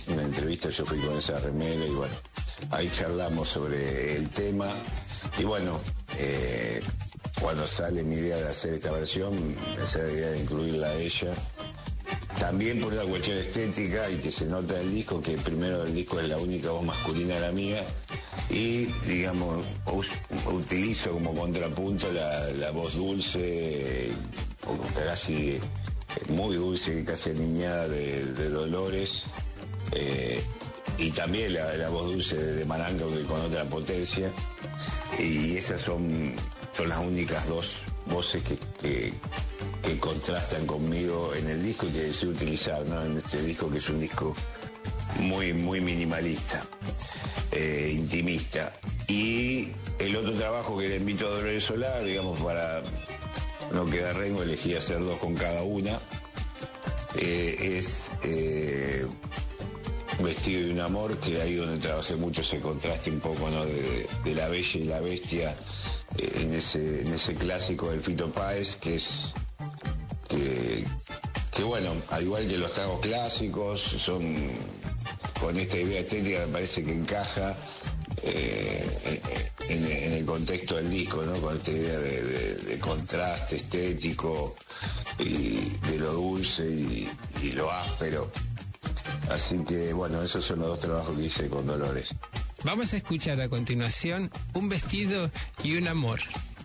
una 0.08 0.22
entrevista, 0.22 0.70
yo 0.70 0.84
fui 0.86 0.98
con 0.98 1.16
esa 1.18 1.38
remera 1.40 1.84
y 1.84 1.90
bueno, 1.90 2.14
ahí 2.70 2.90
charlamos 2.94 3.48
sobre 3.48 4.16
el 4.16 4.28
tema 4.30 4.66
y 5.38 5.44
bueno, 5.44 5.80
eh, 6.18 6.82
cuando 7.40 7.66
sale 7.66 8.02
mi 8.02 8.16
idea 8.16 8.36
de 8.36 8.48
hacer 8.48 8.74
esta 8.74 8.92
versión, 8.92 9.56
esa 9.82 10.00
la 10.00 10.12
idea 10.12 10.30
de 10.30 10.40
incluirla 10.40 10.88
a 10.88 10.94
ella. 10.94 11.34
También 12.38 12.80
por 12.80 12.92
una 12.92 13.02
cuestión 13.02 13.38
estética 13.38 14.08
y 14.10 14.16
que 14.16 14.32
se 14.32 14.46
nota 14.46 14.74
del 14.74 14.94
disco, 14.94 15.20
que 15.22 15.36
primero 15.36 15.84
el 15.84 15.94
disco 15.94 16.20
es 16.20 16.28
la 16.28 16.38
única 16.38 16.70
voz 16.70 16.84
masculina 16.84 17.38
la 17.38 17.52
mía 17.52 17.82
y, 18.48 18.86
digamos, 19.06 19.64
utilizo 20.46 21.12
como 21.12 21.34
contrapunto 21.34 22.10
la, 22.12 22.50
la 22.52 22.70
voz 22.70 22.96
dulce, 22.96 24.10
casi 24.94 25.58
muy 26.28 26.56
dulce, 26.56 27.04
casi 27.04 27.30
aniñada 27.30 27.88
de, 27.88 28.24
de 28.24 28.48
Dolores, 28.48 29.24
eh, 29.92 30.42
y 30.98 31.10
también 31.10 31.54
la, 31.54 31.88
voz 31.88 32.06
dulce 32.06 32.36
de, 32.36 32.54
de 32.54 32.64
Maranga, 32.64 33.04
que 33.06 33.22
con 33.22 33.40
otra 33.40 33.64
potencia, 33.64 34.30
y 35.22 35.56
esas 35.56 35.80
son, 35.80 36.34
son 36.72 36.88
las 36.88 36.98
únicas 36.98 37.48
dos 37.48 37.82
voces 38.06 38.42
que, 38.42 38.58
que- 38.80 39.12
contrastan 39.98 40.66
conmigo 40.66 41.34
en 41.34 41.48
el 41.50 41.62
disco 41.64 41.86
y 41.86 41.90
que 41.90 42.02
deseo 42.02 42.30
utilizar, 42.30 42.84
¿no? 42.86 43.02
En 43.02 43.18
este 43.18 43.42
disco 43.42 43.68
que 43.68 43.78
es 43.78 43.88
un 43.88 43.98
disco 43.98 44.34
muy, 45.18 45.52
muy 45.52 45.80
minimalista, 45.80 46.64
eh, 47.50 47.90
intimista. 47.94 48.72
Y 49.08 49.68
el 49.98 50.14
otro 50.14 50.32
trabajo 50.34 50.78
que 50.78 50.88
le 50.88 50.96
invito 50.96 51.26
a 51.26 51.30
Dolores 51.30 51.64
Solar, 51.64 52.04
digamos, 52.04 52.38
para 52.40 52.82
no 53.72 53.84
quedar 53.86 54.16
rengo, 54.16 54.42
elegí 54.44 54.74
hacer 54.76 55.00
dos 55.00 55.18
con 55.18 55.34
cada 55.34 55.62
una, 55.64 55.98
eh, 57.16 57.76
es 57.78 58.12
eh, 58.22 59.06
Vestido 60.22 60.66
de 60.66 60.72
un 60.72 60.80
amor, 60.80 61.16
que 61.18 61.40
ahí 61.40 61.54
donde 61.54 61.78
trabajé 61.78 62.14
mucho 62.16 62.42
ese 62.42 62.60
contraste 62.60 63.10
un 63.10 63.20
poco, 63.20 63.48
¿no? 63.48 63.64
De, 63.64 64.34
la 64.34 64.48
bella 64.48 64.78
y 64.80 64.84
la 64.84 65.00
bestia 65.00 65.56
eh, 66.18 66.40
en, 66.42 66.54
ese, 66.54 67.02
en 67.02 67.12
ese 67.12 67.34
clásico 67.34 67.90
del 67.90 68.00
Fito 68.00 68.30
Páez, 68.30 68.76
que 68.76 68.96
es 68.96 69.32
que, 70.28 71.64
bueno, 71.64 71.92
al 72.10 72.22
igual 72.22 72.46
que 72.46 72.56
los 72.56 72.72
tragos 72.72 73.00
clásicos, 73.00 73.80
son 73.80 74.52
con 75.40 75.56
esta 75.56 75.78
idea 75.78 76.00
estética 76.00 76.46
me 76.46 76.52
parece 76.52 76.84
que 76.84 76.92
encaja 76.92 77.56
eh, 78.22 79.20
en, 79.68 79.84
en 79.84 80.12
el 80.12 80.24
contexto 80.24 80.76
del 80.76 80.90
disco, 80.90 81.22
¿no? 81.22 81.40
Con 81.40 81.56
esta 81.56 81.70
idea 81.70 81.98
de, 81.98 82.78
contraste 82.80 83.56
estético 83.56 84.56
y 85.18 85.70
de 85.88 85.98
lo 85.98 86.12
dulce 86.12 86.64
y 87.42 87.52
lo 87.52 87.70
áspero. 87.70 88.30
Así 89.30 89.58
que 89.64 89.92
bueno, 89.92 90.22
esos 90.22 90.44
son 90.44 90.60
los 90.60 90.68
dos 90.68 90.78
trabajos 90.80 91.16
que 91.16 91.24
hice 91.24 91.48
con 91.48 91.66
Dolores. 91.66 92.14
Vamos 92.64 92.92
a 92.92 92.98
escuchar 92.98 93.40
a 93.40 93.48
continuación 93.48 94.30
Un 94.52 94.68
vestido 94.68 95.30
y 95.62 95.76
un 95.76 95.88
amor, 95.88 96.20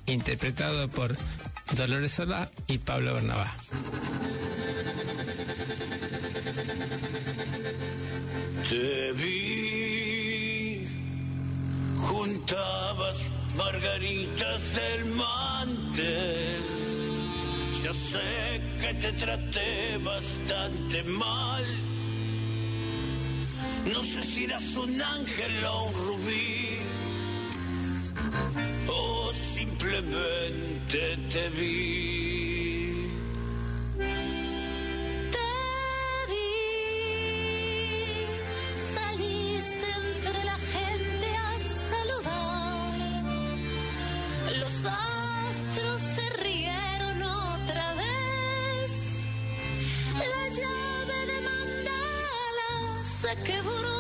interpretado 0.06 0.90
por 0.90 1.16
Dolores 1.76 2.12
Solá 2.12 2.50
y 2.68 2.78
Pablo 2.80 3.14
Bernabá. 3.14 3.56
Te 8.70 9.14
vi, 9.14 10.88
juntabas 12.02 13.18
margaritas 13.56 14.62
del 14.76 15.06
mantel. 15.16 16.64
Ya 17.84 17.94
sé 17.94 18.62
que 18.82 18.94
te 18.96 19.12
traté 19.14 19.98
bastante 20.04 21.04
mal. 21.04 21.95
No 23.94 24.02
sé 24.04 24.24
si 24.24 24.46
eras 24.46 24.76
un 24.76 25.02
ángel 25.02 25.64
o 25.66 25.84
un 25.86 25.94
rubí. 25.94 26.78
O 28.88 29.32
simplemente 29.54 31.18
te 31.32 31.50
vi. 31.50 32.45
Se 53.36 53.44
quebró. 53.44 53.95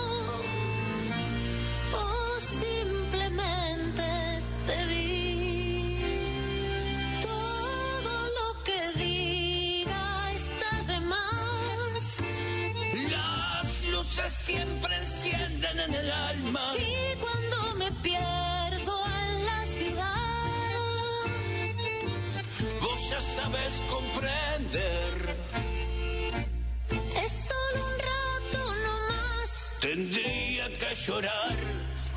Llorar. 31.07 31.55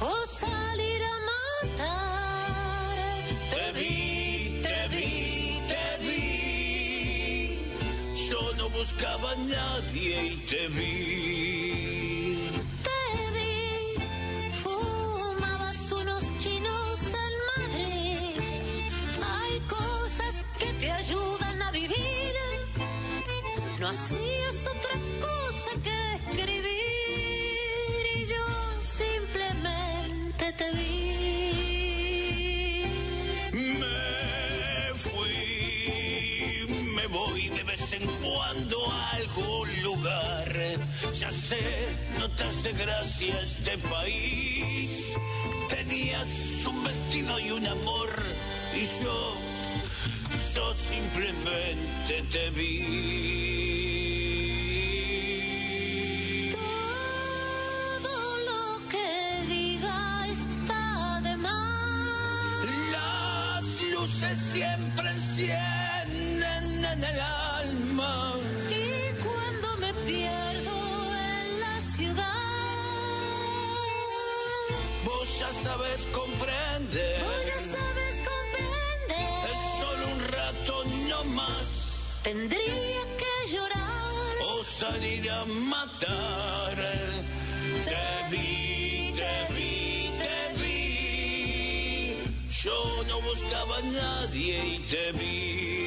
O 0.00 0.26
salir 0.26 1.02
a 1.02 1.16
matar. 1.30 2.96
Te 3.52 3.72
vi, 3.72 4.62
te 4.62 4.88
vi, 4.88 5.60
te 5.70 5.86
vi. 6.04 7.58
Yo 8.28 8.40
no 8.56 8.70
buscaba 8.70 9.32
a 9.32 9.36
nadie 9.36 10.14
y 10.24 10.36
te 10.48 10.68
vi. 10.68 11.47
Te 30.58 30.70
vi. 30.72 32.38
Me 33.52 34.92
fui, 35.04 36.66
me 36.96 37.06
voy 37.06 37.48
de 37.48 37.62
vez 37.62 37.92
en 37.92 38.06
cuando 38.22 38.90
a 38.90 39.10
algún 39.12 39.82
lugar. 39.82 40.52
Ya 41.14 41.30
sé, 41.30 41.62
no 42.18 42.28
te 42.30 42.42
hace 42.42 42.72
gracia 42.72 43.40
este 43.40 43.78
país. 43.78 45.16
Tenías 45.68 46.28
un 46.66 46.82
vestido 46.82 47.38
y 47.38 47.50
un 47.52 47.66
amor 47.66 48.10
y 48.74 48.84
yo, 49.02 49.34
yo 50.54 50.74
simplemente 50.74 52.14
te 52.32 52.50
vi. 52.50 53.37
Tendría 82.28 83.02
que 83.20 83.52
llorar. 83.52 84.34
O 84.50 84.62
salir 84.62 85.30
a 85.30 85.46
matar. 85.46 86.76
Te 87.88 88.06
vi, 88.30 89.14
te 89.16 89.34
vi, 89.54 90.10
te 90.22 90.38
vi. 90.60 92.16
Yo 92.62 92.78
no 93.08 93.22
buscaba 93.22 93.78
a 93.78 93.82
nadie 93.82 94.56
y 94.74 94.78
te 94.90 95.12
vi. 95.12 95.77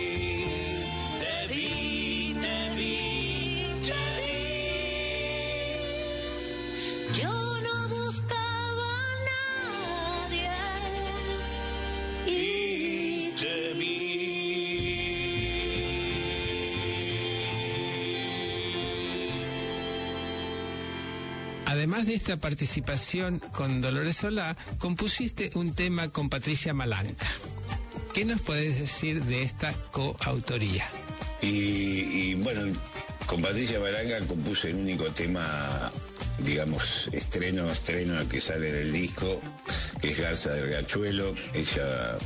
Además 22.02 22.20
de 22.20 22.32
esta 22.32 22.38
participación 22.38 23.38
con 23.52 23.80
Dolores 23.80 24.18
Solá, 24.18 24.58
compusiste 24.80 25.52
un 25.54 25.76
tema 25.76 26.10
con 26.10 26.32
Patricia 26.32 26.74
Malanca. 26.74 27.28
¿Qué 28.12 28.26
nos 28.26 28.42
puedes 28.42 28.80
decir 28.80 29.24
de 29.24 29.44
esta 29.44 29.72
coautoría? 29.92 30.90
Y, 31.44 31.48
y 31.48 32.34
bueno, 32.34 32.76
con 33.28 33.44
Patricia 33.44 33.80
Malanca 33.80 34.20
compuse 34.26 34.72
el 34.72 34.78
único 34.78 35.04
tema, 35.12 35.46
digamos, 36.40 37.08
estreno, 37.12 37.70
estreno 37.70 38.28
que 38.28 38.42
sale 38.42 38.72
del 38.72 38.92
disco, 38.92 39.40
que 40.02 40.10
es 40.10 40.20
Garza 40.20 40.50
del 40.54 40.72
Gachuelo. 40.72 41.36
Ella 41.54 42.18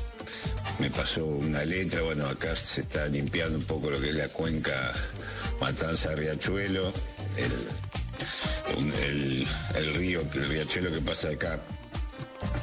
me 0.79 0.89
pasó 0.89 1.25
una 1.25 1.65
letra, 1.65 2.01
bueno, 2.01 2.27
acá 2.27 2.55
se 2.55 2.79
está 2.79 3.07
limpiando 3.07 3.57
un 3.57 3.65
poco 3.65 3.89
lo 3.89 3.99
que 3.99 4.11
es 4.11 4.15
la 4.15 4.29
cuenca 4.29 4.93
Matanza 5.59 6.15
Riachuelo, 6.15 6.93
el, 7.35 7.51
el, 8.77 9.47
el 9.75 9.93
río, 9.93 10.21
el 10.21 10.49
riachuelo 10.49 10.91
que 10.91 11.01
pasa 11.01 11.29
acá 11.29 11.59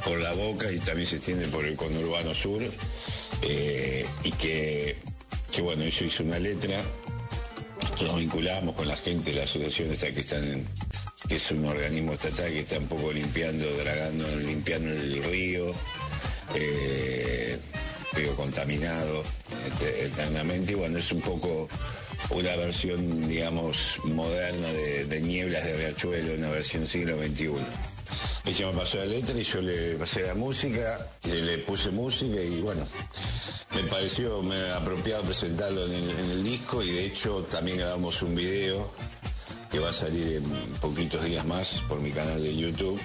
por 0.03 0.19
la 0.19 0.33
boca 0.33 0.71
y 0.71 0.79
también 0.79 1.07
se 1.07 1.17
extiende 1.17 1.47
por 1.47 1.65
el 1.65 1.75
conurbano 1.75 2.33
sur, 2.33 2.61
eh, 3.41 4.05
y 4.23 4.31
que, 4.31 4.97
bueno, 5.61 5.85
yo 5.85 6.05
hice 6.05 6.23
una 6.23 6.39
letra, 6.39 6.81
que 7.97 8.05
nos 8.05 8.17
vinculamos 8.17 8.75
con 8.75 8.87
la 8.87 8.97
gente 8.97 9.31
de 9.31 9.37
la 9.37 9.43
asociación 9.43 9.91
esta 9.91 10.11
que 10.11 10.21
están 10.21 10.65
que 11.27 11.35
es 11.35 11.51
un 11.51 11.65
organismo 11.65 12.13
estatal 12.13 12.51
que 12.51 12.59
está 12.59 12.77
un 12.77 12.87
poco 12.87 13.13
limpiando, 13.13 13.65
dragando, 13.77 14.27
limpiando 14.39 14.89
el 14.89 15.23
río, 15.23 15.71
eh, 16.53 17.57
río 18.15 18.35
contaminado 18.35 19.23
eternamente, 19.99 20.73
y 20.73 20.75
bueno, 20.75 20.99
es 20.99 21.11
un 21.11 21.21
poco 21.21 21.67
una 22.29 22.55
versión, 22.55 23.27
digamos, 23.27 23.99
moderna 24.05 24.67
de, 24.67 25.21
Nieblas 25.21 25.63
de 25.63 25.73
Riachuelo, 25.77 26.33
una 26.33 26.49
versión 26.49 26.87
siglo 26.87 27.17
XXI. 27.17 27.51
Ella 28.45 28.67
me 28.71 28.73
pasó 28.73 28.97
la 28.97 29.05
letra 29.05 29.37
y 29.37 29.43
yo 29.43 29.61
le 29.61 29.95
pasé 29.95 30.27
la 30.27 30.35
música, 30.35 31.07
le, 31.23 31.41
le 31.41 31.57
puse 31.59 31.89
música 31.91 32.41
y 32.41 32.61
bueno, 32.61 32.85
me 33.73 33.83
pareció 33.83 34.41
me 34.43 34.59
apropiado 34.71 35.23
presentarlo 35.23 35.85
en 35.85 35.93
el, 35.93 36.09
en 36.09 36.31
el 36.31 36.43
disco 36.43 36.83
y 36.83 36.91
de 36.91 37.05
hecho 37.05 37.43
también 37.49 37.77
grabamos 37.77 38.21
un 38.21 38.35
video 38.35 38.91
que 39.73 39.79
va 39.79 39.89
a 39.89 39.93
salir 39.93 40.35
en 40.35 40.43
poquitos 40.79 41.25
días 41.25 41.43
más 41.47 41.83
por 41.89 41.99
mi 41.99 42.11
canal 42.11 42.43
de 42.43 42.55
YouTube 42.55 43.01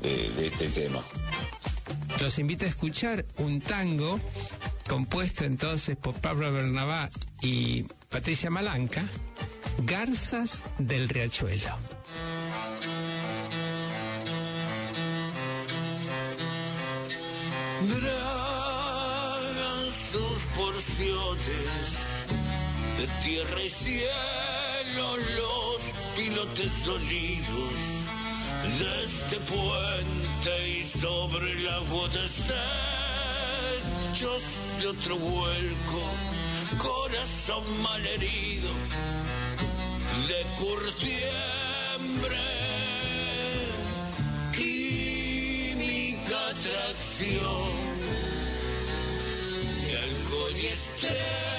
de, 0.00 0.30
de 0.30 0.46
este 0.46 0.68
tema. 0.68 1.00
Los 2.20 2.38
invito 2.38 2.64
a 2.64 2.68
escuchar 2.68 3.26
un 3.38 3.60
tango 3.60 4.20
compuesto 4.88 5.44
entonces 5.44 5.96
por 5.96 6.14
Pablo 6.20 6.52
Bernabá 6.52 7.10
y 7.42 7.82
Patricia 8.10 8.48
Malanca, 8.48 9.02
Garzas 9.78 10.62
del 10.78 11.08
Riachuelo. 11.08 11.76
Dragan 17.88 19.90
sus 20.12 20.42
porciones 20.56 21.88
de 22.98 23.08
tierra 23.24 23.62
y 23.62 23.68
cielo 23.68 25.16
los 25.36 25.63
pilotes 26.14 26.84
dolidos 26.84 28.08
de 28.78 29.04
este 29.04 29.36
puente 29.40 30.68
y 30.78 30.82
sobre 30.82 31.52
el 31.52 31.68
agua 31.68 32.08
desechos 32.08 32.54
de 34.80 34.86
otro 34.88 35.16
vuelco, 35.16 36.02
corazón 36.78 37.64
malherido 37.82 38.70
de 40.28 40.46
curtiembre, 40.58 42.38
química 44.54 46.38
atracción 46.48 47.72
y 49.82 49.90
alcohol 49.96 50.56
y 50.56 50.66
estrellas 50.66 51.53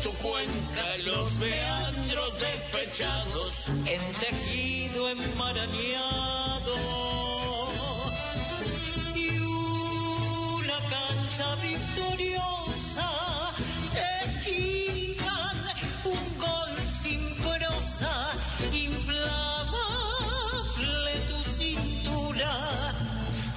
tu 0.02 0.12
cuenca 0.14 0.96
los 1.04 1.34
meandros 1.38 2.32
despechados 2.38 3.68
en 3.86 4.00
tejido 4.14 5.10
enmarañado. 5.10 6.76
Y 9.14 9.38
una 9.38 10.78
cancha 10.88 11.54
victoriosa 11.56 13.08
esquivan 14.24 15.58
un 16.04 16.38
gol 16.38 16.72
sin 17.02 17.34
prosa 17.36 18.30
inflamable 18.72 19.90
tu 21.28 21.40
cintura. 21.50 22.52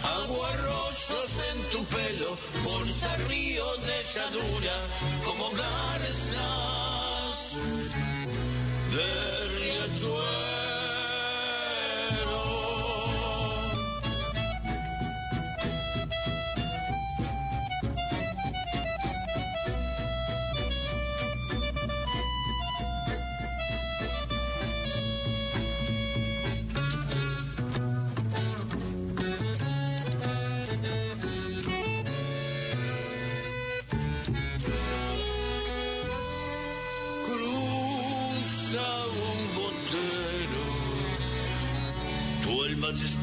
Aguarrosos 0.04 1.32
en 1.52 1.58
tu 1.72 1.86
pelo 1.86 2.38
por 2.63 2.84
río 3.28 3.65
de 3.78 4.04
llanura 4.13 4.76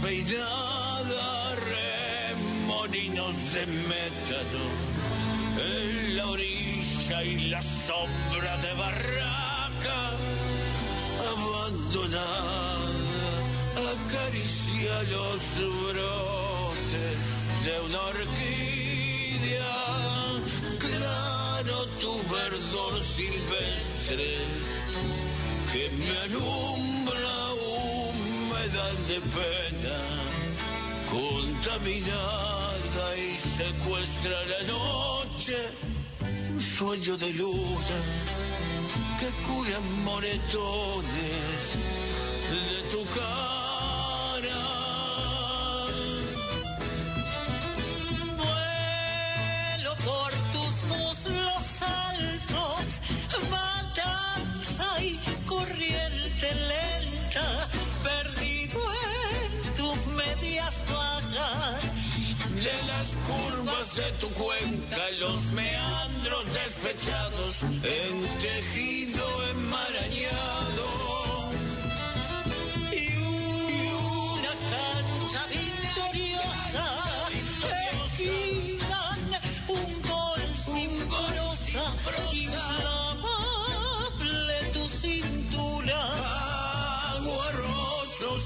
despeinada, 0.00 1.56
remolinos 2.66 3.34
de 3.52 3.66
métano, 3.88 4.64
en 5.58 6.16
la 6.16 6.26
orilla 6.26 7.22
y 7.24 7.48
la 7.48 7.62
sombra 7.62 8.56
de 8.58 8.72
barraca, 8.74 10.00
abandonada, 11.32 12.78
acaricia 13.92 15.02
los 15.14 15.40
brotes 15.92 17.20
de 17.64 17.74
una 17.86 18.00
orquídea, 18.00 19.76
claro 20.78 21.86
tu 22.00 22.12
verdor 22.32 23.02
silvestre 23.16 24.28
que 25.72 25.84
me 25.90 26.18
alumbra 26.18 27.34
humedad 27.54 28.94
de 29.08 29.20
pena, 29.20 29.79
contaminada 31.60 33.16
y 33.16 33.36
secuestra 33.36 34.44
la 34.46 34.62
noche, 34.72 35.56
un 36.52 36.60
sueño 36.60 37.16
de 37.16 37.32
luna 37.34 37.98
que 39.18 39.28
cura 39.46 39.80
moretones 40.04 41.76
de 42.50 42.90
tu 42.90 43.04
cara. 43.14 43.49
de 63.96 64.12
tu 64.20 64.28
cuenca, 64.30 65.10
los 65.18 65.44
meandros 65.46 66.44
despechados 66.52 67.62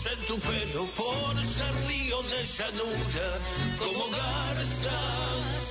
en 0.03 0.27
tu 0.27 0.39
pelo 0.41 0.85
por 0.97 1.35
ser 1.45 1.75
río 1.87 2.21
de 2.23 2.45
llanura 2.45 3.29
como 3.79 4.05
garzas. 4.11 5.65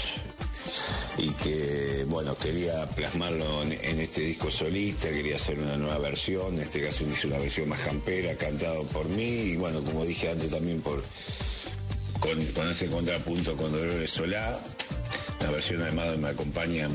y 1.18 1.30
que, 1.30 2.04
bueno, 2.06 2.36
quería 2.36 2.88
plasmarlo 2.90 3.62
en, 3.62 3.72
en 3.72 4.00
este 4.00 4.20
disco 4.20 4.50
solista, 4.50 5.08
quería 5.08 5.36
hacer 5.36 5.58
una 5.58 5.76
nueva 5.76 5.98
versión, 5.98 6.54
en 6.54 6.60
este 6.60 6.84
caso 6.84 7.04
hice 7.04 7.26
una 7.26 7.38
versión 7.38 7.68
más 7.68 7.80
campera, 7.80 8.36
cantado 8.36 8.84
por 8.84 9.08
mí 9.08 9.24
y, 9.24 9.56
bueno, 9.56 9.82
como 9.82 10.04
dije 10.04 10.30
antes 10.30 10.50
también 10.50 10.80
por 10.80 11.02
con, 12.20 12.44
con 12.52 12.70
ese 12.70 12.86
contrapunto 12.88 13.56
con 13.56 13.72
Dolores 13.72 14.10
Solá. 14.10 14.60
La 15.40 15.50
versión 15.50 15.82
además 15.82 16.16
me 16.18 16.28
acompañan 16.28 16.92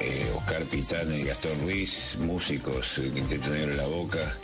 eh, 0.00 0.32
Oscar 0.36 0.62
Pitana 0.64 1.16
y 1.16 1.24
Gastón 1.24 1.58
Ruiz, 1.62 2.16
músicos 2.20 3.00
Quinteto 3.14 3.50
Negro 3.50 3.70
de 3.70 3.76
la 3.76 3.86
Boca, 3.86 4.38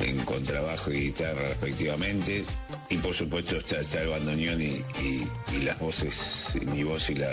en 0.00 0.18
contrabajo 0.24 0.90
y 0.92 1.00
guitarra 1.06 1.48
respectivamente. 1.48 2.44
Y 2.90 2.96
por 2.98 3.14
supuesto 3.14 3.56
está, 3.56 3.80
está 3.80 4.02
el 4.02 4.08
bandoneón 4.08 4.60
y, 4.62 4.82
y- 5.02 5.26
las 5.62 5.78
voces, 5.80 6.46
mi 6.72 6.82
voz 6.84 7.10
y 7.10 7.14
la, 7.16 7.28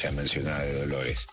ya 0.00 0.10
mencionada 0.12 0.62
de 0.64 0.72
Dolores. 0.80 1.26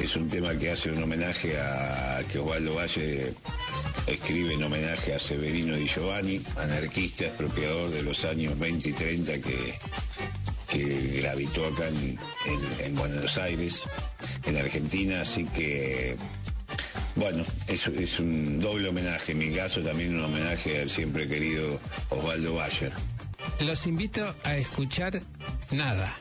Es 0.00 0.14
un 0.16 0.28
tema 0.28 0.54
que 0.56 0.70
hace 0.70 0.90
un 0.92 1.02
homenaje 1.02 1.58
a 1.58 2.22
que 2.30 2.38
Osvaldo 2.38 2.74
Valle 2.74 3.32
escribe 4.06 4.54
en 4.54 4.62
homenaje 4.62 5.14
a 5.14 5.18
Severino 5.18 5.74
Di 5.76 5.86
Giovanni, 5.88 6.40
anarquista, 6.56 7.24
expropiador 7.26 7.90
de 7.90 8.02
los 8.02 8.24
años 8.24 8.56
20 8.58 8.88
y 8.90 8.92
30 8.92 9.32
que, 9.40 9.74
que 10.70 11.20
gravitó 11.20 11.66
acá 11.66 11.88
en 11.88 12.94
Buenos 12.94 13.36
Aires, 13.38 13.82
en 14.44 14.56
Argentina, 14.58 15.22
así 15.22 15.44
que 15.46 16.16
bueno, 17.18 17.44
es, 17.66 18.18
un 18.20 18.60
doble 18.60 18.88
homenaje, 18.88 19.32
en 19.32 19.38
mi 19.38 19.52
caso 19.52 19.80
también 19.80 20.14
un 20.14 20.24
homenaje 20.24 20.80
al 20.80 20.90
siempre 20.90 21.28
querido 21.28 21.80
Osvaldo 22.10 22.54
Bayer. 22.54 22.92
Los 23.60 23.86
invito 23.86 24.34
a 24.44 24.56
escuchar 24.56 25.20
Nada. 25.70 26.16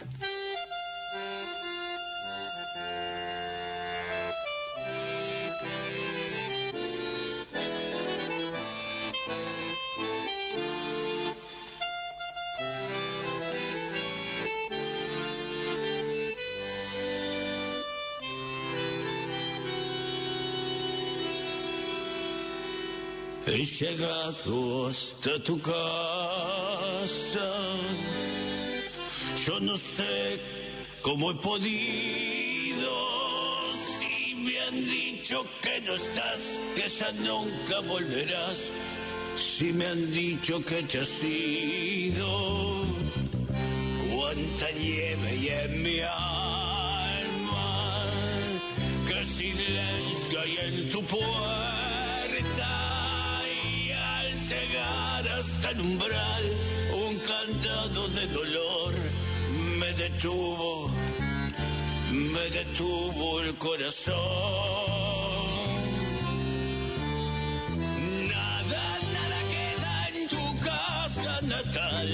He 23.60 23.65
llegado 23.65 24.88
hasta 24.88 25.41
tu 25.41 25.60
casa. 25.60 27.50
Yo 29.48 29.60
no 29.60 29.76
sé 29.76 30.39
cómo 31.02 31.32
he 31.32 31.36
podido. 31.41 32.91
Si 33.74 34.36
me 34.36 34.60
han 34.62 34.86
dicho 34.86 35.43
que 35.63 35.82
no 35.82 35.96
estás, 35.96 36.60
que 36.76 36.88
ya 36.88 37.12
nunca 37.13 37.80
volverás. 37.80 38.58
Si 39.36 39.74
me 39.74 39.88
han 39.88 40.12
dicho 40.12 40.63
que 40.63 40.84
te 40.84 41.00
has 41.00 41.24
ido. 41.24 42.86
Cuánta 44.13 44.70
nieve 44.78 45.30
hay 45.30 45.48
en 45.63 45.82
mi 45.82 46.00
alma. 46.02 47.65
Qué 49.08 49.26
silencio 49.26 50.41
hay 50.41 50.58
en 50.62 50.89
tu 50.91 51.02
puerta. 51.02 51.57
Hasta 55.67 55.82
umbral, 55.82 56.43
un 56.93 57.19
cantado 57.19 58.08
de 58.10 58.27
dolor 58.27 58.93
me 59.80 59.91
detuvo, 59.93 60.89
me 62.12 62.49
detuvo 62.51 63.41
el 63.41 63.58
corazón. 63.58 64.15
Nada, 68.27 68.99
nada 69.13 69.39
queda 69.51 70.10
en 70.15 70.27
tu 70.30 70.60
casa 70.60 71.41
natal. 71.41 72.10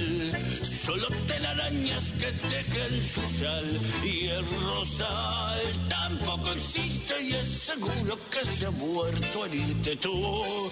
Solo 0.85 1.07
telarañas 1.27 2.13
que 2.13 2.31
tejen 2.49 3.03
su 3.03 3.21
sal 3.39 3.79
y 4.03 4.27
el 4.27 4.45
rosal 4.61 5.61
tampoco 5.89 6.51
existe 6.53 7.21
y 7.21 7.33
es 7.33 7.47
seguro 7.47 8.17
que 8.31 8.45
se 8.45 8.65
ha 8.65 8.71
muerto 8.71 9.43
al 9.43 9.53
irte 9.53 9.95
tú. 9.97 10.69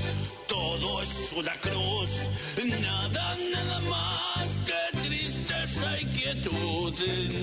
Todo 0.61 1.01
es 1.01 1.33
una 1.35 1.53
cruz, 1.53 2.11
nada, 2.81 3.35
nada 3.51 3.79
más 3.89 4.47
que 4.67 4.99
tristeza 4.99 5.99
y 5.99 6.05
quietud. 6.17 6.93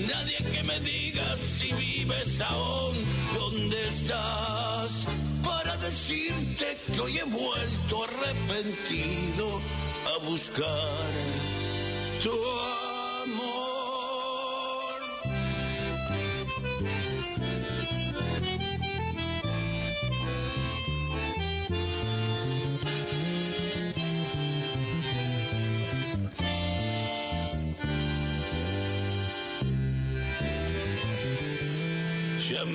Nadie 0.09 0.37
que 0.53 0.63
me 0.63 0.79
diga 0.79 1.35
si 1.35 1.73
vives 1.73 2.39
aún, 2.39 2.95
¿dónde 3.37 3.77
estás? 3.89 4.91
Para 5.43 5.75
decirte 5.77 6.77
que 6.93 6.99
hoy 7.01 7.17
he 7.17 7.25
vuelto 7.25 8.05
arrepentido 8.05 9.61
a 10.15 10.25
buscar 10.25 11.09
tu 12.23 12.31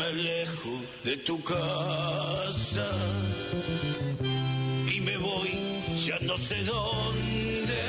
me 0.04 0.20
alejo 0.20 0.80
de 1.04 1.16
tu 1.18 1.42
casa 1.42 2.90
y 4.92 5.00
me 5.00 5.16
voy 5.16 5.50
ya 6.04 6.18
no 6.20 6.36
sé 6.36 6.62
dónde. 6.64 7.82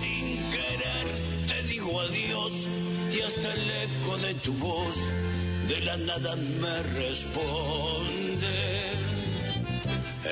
Sin 0.00 0.36
querer 0.50 1.06
te 1.46 1.62
digo 1.68 2.00
adiós 2.00 2.52
y 3.12 3.20
hasta 3.20 3.54
el 3.54 3.70
eco 3.86 4.18
de 4.18 4.34
tu 4.34 4.52
voz 4.54 4.96
de 5.68 5.80
la 5.82 5.96
nada 5.98 6.34
me 6.36 6.82
responde. 7.00 8.56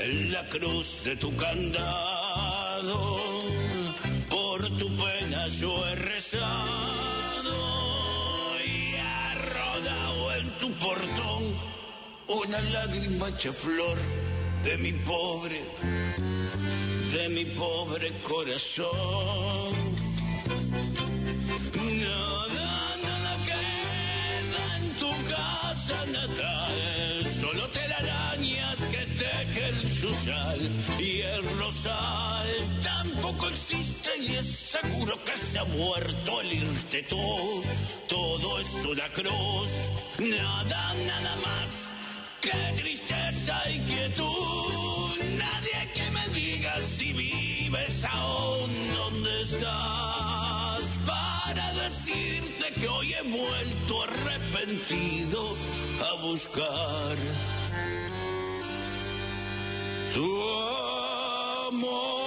En 0.05 0.33
la 0.33 0.49
cruz 0.49 1.03
de 1.05 1.17
tu 1.17 1.35
candado, 1.37 3.17
una 12.31 12.61
lágrima 12.61 13.29
hecha 13.29 13.53
flor 13.53 13.99
de 14.63 14.79
mi 14.79 14.93
pobre, 14.93 15.61
de 17.13 17.29
mi 17.31 17.45
pobre 17.45 18.13
corazón. 18.23 19.73
Nada, 21.75 22.97
nada 23.03 23.37
queda 23.45 24.77
en 24.79 24.91
tu 24.95 25.11
casa 25.29 26.07
natal, 26.07 27.27
solo 27.41 27.69
telarañas 27.71 28.81
que 28.93 29.07
teje 29.19 29.69
el 29.71 29.89
susal 29.89 30.61
y 31.01 31.23
el 31.23 31.43
rosal 31.59 32.49
tampoco 32.81 33.49
existe 33.49 34.11
y 34.21 34.37
es 34.37 34.47
seguro 34.47 35.19
que 35.25 35.37
se 35.37 35.59
ha 35.59 35.65
muerto 35.65 36.41
el 36.43 36.53
irte 36.53 37.03
tú. 37.03 37.63
Todo 38.09 38.61
es 38.61 38.69
una 38.85 39.09
cruz, 39.09 39.71
nada, 40.19 40.95
nada 40.95 41.37
más. 41.43 41.90
Qué 42.41 42.73
tristeza 42.75 43.61
y 43.69 43.81
quietud. 43.81 45.13
Nadie 45.39 45.93
que 45.95 46.11
me 46.11 46.27
diga 46.35 46.81
si 46.81 47.13
vives 47.13 48.05
aún 48.05 48.71
donde 48.95 49.43
estás. 49.43 50.99
Para 51.07 51.73
decirte 51.75 52.73
que 52.81 52.89
hoy 52.89 53.13
he 53.13 53.23
vuelto 53.23 54.03
arrepentido 54.05 55.55
a 56.01 56.23
buscar 56.23 57.17
tu 60.15 60.43
amor. 61.69 62.20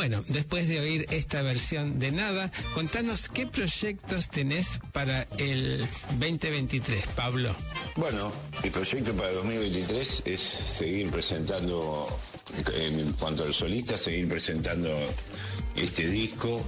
Bueno, 0.00 0.24
después 0.28 0.66
de 0.66 0.80
oír 0.80 1.06
esta 1.10 1.42
versión 1.42 1.98
de 1.98 2.10
nada, 2.10 2.50
contanos 2.72 3.28
qué 3.28 3.46
proyectos 3.46 4.30
tenés 4.30 4.80
para 4.92 5.28
el 5.36 5.86
2023, 6.18 7.06
Pablo. 7.08 7.54
Bueno, 7.96 8.32
mi 8.64 8.70
proyecto 8.70 9.12
para 9.12 9.30
2023 9.32 10.22
es 10.24 10.40
seguir 10.40 11.10
presentando, 11.10 12.08
en 12.78 13.12
cuanto 13.12 13.44
al 13.44 13.52
solista, 13.52 13.98
seguir 13.98 14.26
presentando 14.26 14.88
este 15.76 16.08
disco, 16.08 16.62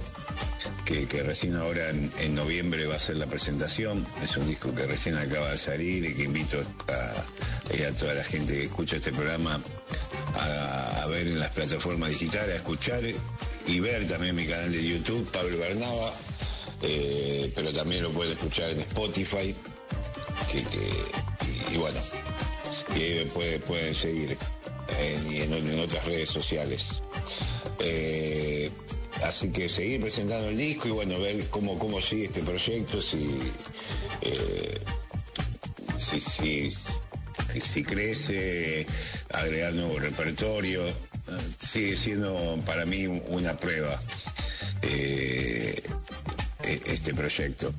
que, 0.85 1.23
recién 1.23 1.55
ahora 1.55 1.89
en, 1.89 2.35
noviembre 2.35 2.85
va 2.85 2.95
a 2.95 2.99
ser 2.99 3.17
la 3.17 3.25
presentación. 3.25 4.05
Es 4.23 4.37
un 4.37 4.47
disco 4.47 4.73
que 4.73 4.85
recién 4.85 5.17
acaba 5.17 5.51
de 5.51 5.57
salir 5.57 6.05
y 6.05 6.13
que 6.13 6.23
invito 6.23 6.63
a, 6.87 7.87
a 7.87 7.91
toda 7.93 8.13
la 8.13 8.23
gente 8.23 8.53
que 8.53 8.63
escucha 8.63 8.97
este 8.97 9.11
programa 9.11 9.59
a, 10.35 11.07
ver 11.07 11.27
en 11.27 11.39
las 11.39 11.51
plataformas 11.51 12.09
digitales, 12.09 12.53
a 12.53 12.57
escuchar 12.57 13.03
y 13.67 13.79
ver 13.79 14.07
también 14.07 14.35
mi 14.35 14.45
canal 14.45 14.71
de 14.71 14.83
YouTube, 14.83 15.29
Pablo 15.31 15.57
Bernaba, 15.57 16.11
eh, 16.81 17.51
pero 17.55 17.71
también 17.71 18.03
lo 18.03 18.11
pueden 18.11 18.33
escuchar 18.33 18.69
en 18.71 18.79
Spotify, 18.81 19.55
y, 21.71 21.77
bueno, 21.77 21.99
y 22.95 23.01
ahí 23.01 23.31
pueden 23.65 23.95
seguir 23.95 24.37
en, 24.99 25.53
en, 25.53 25.79
otras 25.79 26.05
redes 26.05 26.29
sociales. 26.29 27.01
Eh, 27.79 28.69
así 29.21 29.49
que 29.49 29.69
seguir 29.69 30.01
presentando 30.01 30.49
el 30.49 30.57
disco 30.57 30.87
y 30.87 30.91
bueno, 30.91 31.19
ver 31.19 31.47
cómo, 31.49 31.77
cómo 31.77 32.01
sigue 32.01 32.25
este 32.25 32.41
proyecto, 32.41 33.01
si, 33.01 33.39
eh, 34.21 34.79
si, 35.99 36.19
si, 36.19 36.69
si 37.61 37.83
crece, 37.83 38.85
agregar 39.31 39.75
nuevo 39.75 39.99
repertorio. 39.99 40.83
Sigue 41.57 41.95
siendo 41.95 42.59
para 42.65 42.85
mí 42.85 43.07
una 43.07 43.55
prueba 43.57 44.01
eh, 44.81 45.81
e- 46.63 46.81
este 46.85 47.13
proyecto. 47.13 47.73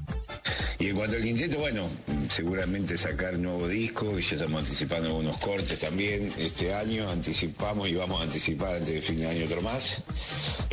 Y 0.78 0.88
en 0.88 0.96
cuanto 0.96 1.16
al 1.16 1.22
quinteto, 1.22 1.58
bueno, 1.58 1.88
seguramente 2.30 2.98
sacar 2.98 3.38
nuevo 3.38 3.68
disco, 3.68 4.18
y 4.18 4.22
ya 4.22 4.36
estamos 4.36 4.60
anticipando 4.60 5.08
algunos 5.08 5.38
cortes 5.38 5.78
también 5.78 6.32
este 6.38 6.74
año, 6.74 7.08
anticipamos 7.08 7.88
y 7.88 7.94
vamos 7.94 8.20
a 8.20 8.24
anticipar 8.24 8.76
antes 8.76 8.94
de 8.94 9.00
fin 9.02 9.18
de 9.18 9.28
año 9.28 9.44
otro 9.44 9.62
más. 9.62 9.98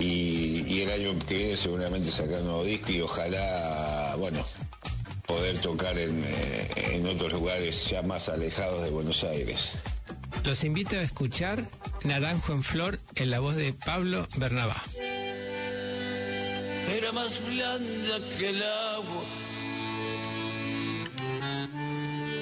Y, 0.02 0.66
y 0.68 0.82
el 0.82 0.90
año 0.92 1.20
que 1.28 1.36
viene 1.36 1.58
seguramente 1.58 2.12
sacar 2.12 2.42
nuevo 2.42 2.64
disco 2.64 2.92
y 2.92 3.02
ojalá, 3.02 4.16
bueno, 4.18 4.44
poder 5.28 5.60
tocar 5.60 5.98
en, 5.98 6.24
eh, 6.26 6.68
en 6.94 7.08
otros 7.08 7.32
lugares 7.32 7.88
ya 7.90 8.02
más 8.02 8.28
alejados 8.28 8.82
de 8.84 8.90
Buenos 8.90 9.24
Aires. 9.24 9.74
Los 10.44 10.64
invito 10.64 10.96
a 10.96 11.02
escuchar 11.02 11.70
Naranjo 12.04 12.54
en 12.54 12.64
Flor 12.64 13.00
en 13.16 13.30
la 13.30 13.40
voz 13.40 13.56
de 13.56 13.74
Pablo 13.74 14.28
Bernabá. 14.38 14.82
era 16.98 17.12
más 17.12 17.46
blanda 17.46 18.20
que 18.38 18.50
el 18.50 18.64
agua, 18.64 19.24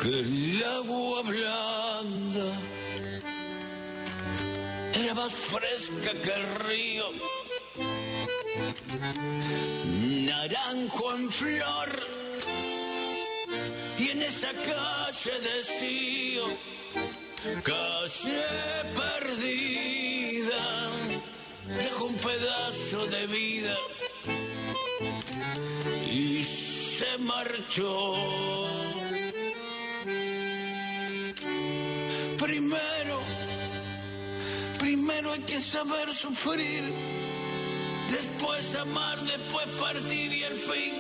que 0.02 0.20
el 0.20 0.64
agua 0.64 1.22
blanda, 1.24 2.54
era 4.94 5.14
más 5.14 5.34
fresca 5.34 6.12
que 6.24 6.34
el 6.34 6.56
río, 6.68 7.06
naranjo 10.26 11.16
en 11.16 11.32
flor, 11.32 11.90
y 13.98 14.10
en 14.10 14.22
esa 14.24 14.52
calle 14.54 15.40
de 15.40 15.60
estío, 15.60 16.46
calle 17.64 18.44
perdida, 18.96 20.64
dejó 21.68 22.06
un 22.06 22.16
pedazo 22.16 23.06
de 23.08 23.28
vida 23.28 23.78
y 26.12 26.44
se 26.44 27.18
marchó. 27.20 28.16
Primero, 32.38 33.20
primero 34.80 35.32
hay 35.34 35.42
que 35.42 35.60
saber 35.60 36.14
sufrir, 36.16 36.84
después 38.12 38.76
amar, 38.76 39.20
después 39.22 39.66
partir 39.80 40.34
y 40.34 40.44
al 40.44 40.56
fin, 40.56 40.94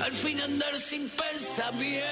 al 0.00 0.12
fin 0.12 0.40
andar 0.40 0.76
sin 0.78 1.08
pensamientos. 1.08 2.04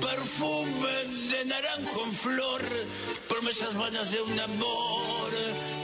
Perfume 0.00 1.04
de 1.30 1.44
naranjo 1.44 2.04
en 2.04 2.12
flor, 2.12 2.62
promesas 3.28 3.74
vanas 3.74 4.10
de 4.10 4.22
un 4.22 4.40
amor 4.40 5.30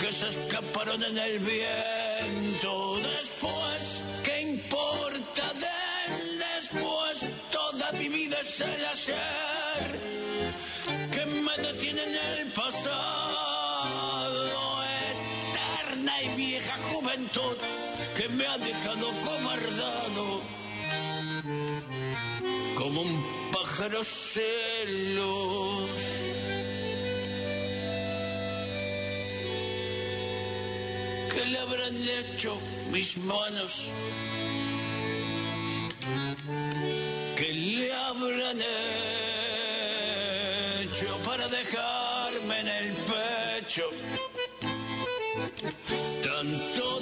que 0.01 0.13
se 0.13 0.29
escaparon 0.29 1.03
en 1.03 1.19
el 1.19 1.39
viento. 1.39 2.99
Después, 3.19 4.03
¿qué 4.25 4.41
importa 4.43 5.53
del 5.55 6.39
después? 6.39 7.27
Toda 7.53 7.93
mi 7.93 8.09
vida 8.09 8.39
es 8.41 8.61
el 8.61 8.85
ayer 8.87 9.56
pájaro 23.97 24.05
celos. 24.05 25.89
¿Qué 31.33 31.45
le 31.47 31.59
habrán 31.59 31.97
hecho 31.97 32.59
mis 32.91 33.17
manos? 33.19 33.91
¿Qué 37.37 37.53
le 37.53 37.93
habrán 37.93 38.61
hecho 40.83 41.19
para 41.25 41.49
dejarme 41.49 42.61
en 42.61 42.69
el 42.69 42.93
pecho? 43.11 43.91
Tanto 46.23 46.96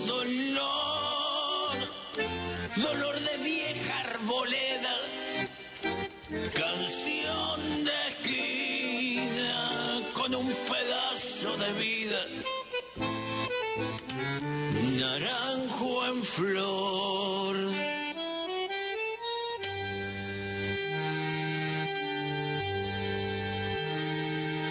flor. 16.36 17.56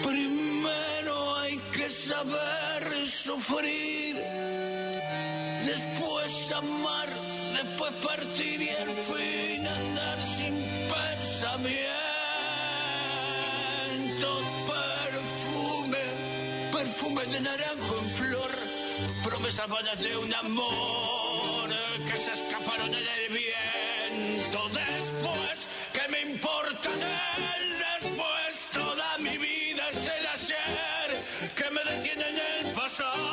Primero 0.02 1.36
hay 1.36 1.56
que 1.72 1.88
saber 1.88 3.06
sufrir, 3.06 4.16
después 5.64 6.52
amar, 6.52 7.08
después 7.54 7.92
partir 8.08 8.60
y 8.60 8.68
al 8.68 8.90
fin 9.08 9.66
andar 9.66 10.18
sin 10.36 10.54
pensamientos. 10.92 11.94
Perfume, 14.74 16.02
perfume 16.72 17.24
de 17.24 17.40
naranjo 17.40 17.94
en 18.02 18.10
flor, 18.10 18.52
promesas 19.24 19.68
vanas 19.68 19.98
de 19.98 20.16
un 20.18 20.34
amor 20.34 21.03
me 31.84 31.92
detiene 31.92 32.24
en 32.28 32.36
el 32.36 32.72
pasado. 32.72 33.24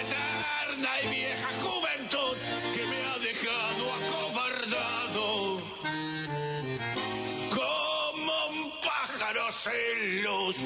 Eterna 0.00 0.90
y 1.02 1.08
vieja 1.08 1.48
juventud 1.62 2.36
que 2.74 2.86
me 2.86 2.96
ha 3.04 3.18
dejado 3.18 3.92
acobardado. 4.00 5.60
Como 7.50 8.46
un 8.48 8.72
pájaro 8.80 9.44
sin 9.52 10.22
luz. 10.22 10.56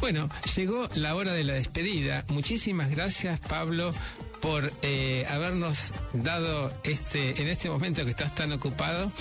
Bueno, 0.00 0.28
llegó 0.56 0.88
la 0.94 1.14
hora 1.14 1.32
de 1.32 1.44
la 1.44 1.52
despedida. 1.54 2.24
Muchísimas 2.28 2.90
gracias, 2.90 3.38
Pablo, 3.38 3.94
por 4.40 4.72
eh, 4.82 5.24
habernos 5.30 5.92
dado 6.12 6.72
este, 6.82 7.40
en 7.40 7.46
este 7.46 7.70
momento 7.70 8.04
que 8.04 8.10
estás 8.10 8.34
tan 8.34 8.50
ocupado, 8.50 9.12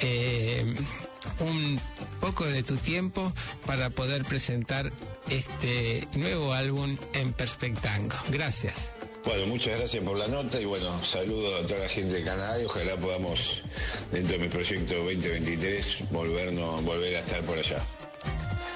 eh, 0.00 0.74
un 1.40 1.80
poco 2.20 2.44
de 2.46 2.62
tu 2.62 2.76
tiempo 2.76 3.32
para 3.66 3.90
poder 3.90 4.24
presentar 4.24 4.92
este 5.30 6.06
nuevo 6.16 6.52
álbum 6.52 6.96
en 7.12 7.32
Perspectango. 7.32 8.16
Gracias. 8.30 8.92
Bueno, 9.24 9.46
muchas 9.46 9.78
gracias 9.78 10.04
por 10.04 10.18
la 10.18 10.28
nota 10.28 10.60
y 10.60 10.66
bueno, 10.66 11.02
saludo 11.02 11.56
a 11.56 11.62
toda 11.62 11.80
la 11.80 11.88
gente 11.88 12.12
de 12.12 12.24
Canadá 12.24 12.60
y 12.60 12.66
ojalá 12.66 12.94
podamos, 12.96 13.62
dentro 14.12 14.36
de 14.36 14.44
mi 14.44 14.48
proyecto 14.48 14.94
2023, 14.96 16.10
volvernos, 16.10 16.84
volver 16.84 17.16
a 17.16 17.20
estar 17.20 17.40
por 17.40 17.58
allá. 17.58 17.82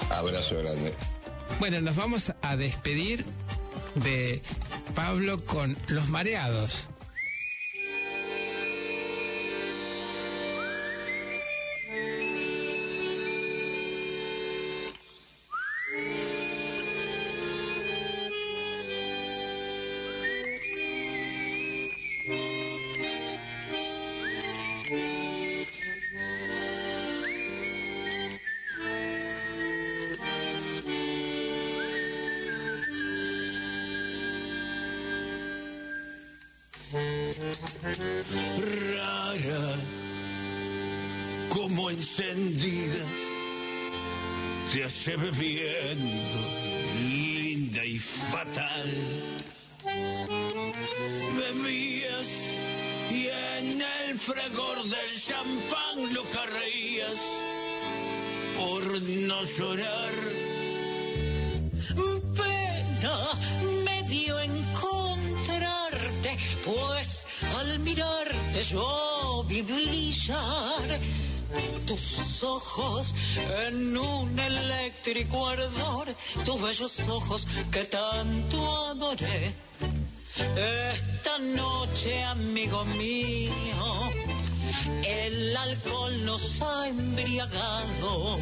Abrazo 0.09 0.57
grande. 0.57 0.91
Bueno, 1.59 1.81
nos 1.81 1.95
vamos 1.95 2.31
a 2.41 2.57
despedir 2.57 3.25
de 3.95 4.41
Pablo 4.95 5.43
con 5.43 5.77
Los 5.87 6.09
Mareados. 6.09 6.89
Bebiendo, 45.17 46.39
linda 46.99 47.85
y 47.85 47.97
fatal. 47.99 48.89
Bebías 51.37 52.27
y 53.11 53.27
en 53.57 53.81
el 53.81 54.19
fragor 54.19 54.83
del 54.83 55.19
champán 55.19 56.13
lo 56.13 56.23
carreías 56.29 57.19
por 58.57 59.01
no 59.01 59.43
llorar. 59.45 60.13
Pena 62.35 63.17
me 63.85 64.03
dio 64.03 64.39
encontrarte, 64.39 66.37
pues 66.65 67.25
al 67.57 67.79
mirarte 67.79 68.63
yo 68.63 69.43
vi 69.47 69.61
brillar 69.61 70.99
tus 71.85 72.43
ojos 72.43 73.15
en 73.65 73.97
un 73.97 74.39
eléctrico 74.39 75.47
ardor, 75.47 76.07
tus 76.45 76.61
bellos 76.61 76.99
ojos 77.07 77.47
que 77.71 77.85
tanto 77.85 78.85
adoré. 78.87 79.55
Esta 80.55 81.37
noche, 81.39 82.23
amigo 82.23 82.85
mío, 82.85 84.11
el 85.05 85.57
alcohol 85.57 86.25
nos 86.25 86.61
ha 86.61 86.87
embriagado. 86.87 88.39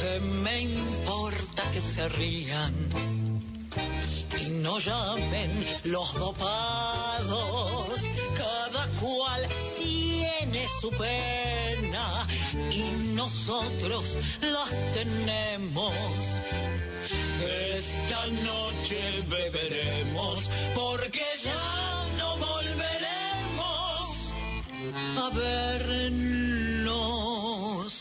¿Qué 0.00 0.20
me 0.20 0.62
importa 0.62 1.62
que 1.72 1.80
se 1.80 2.08
rían? 2.08 3.24
y 4.40 4.50
no 4.50 4.78
llamen 4.78 5.66
los 5.84 6.14
dopados. 6.14 7.86
Cada 8.36 8.86
cual 9.00 9.46
su 10.68 10.90
pena 10.90 12.26
y 12.70 12.82
nosotros 13.14 14.18
las 14.40 14.70
tenemos. 14.94 15.94
Esta 17.42 18.26
noche 18.42 19.22
beberemos 19.28 20.50
porque 20.74 21.24
ya 21.42 22.04
no 22.18 22.36
volveremos 22.36 24.32
a 25.16 25.30
vernos 25.34 26.48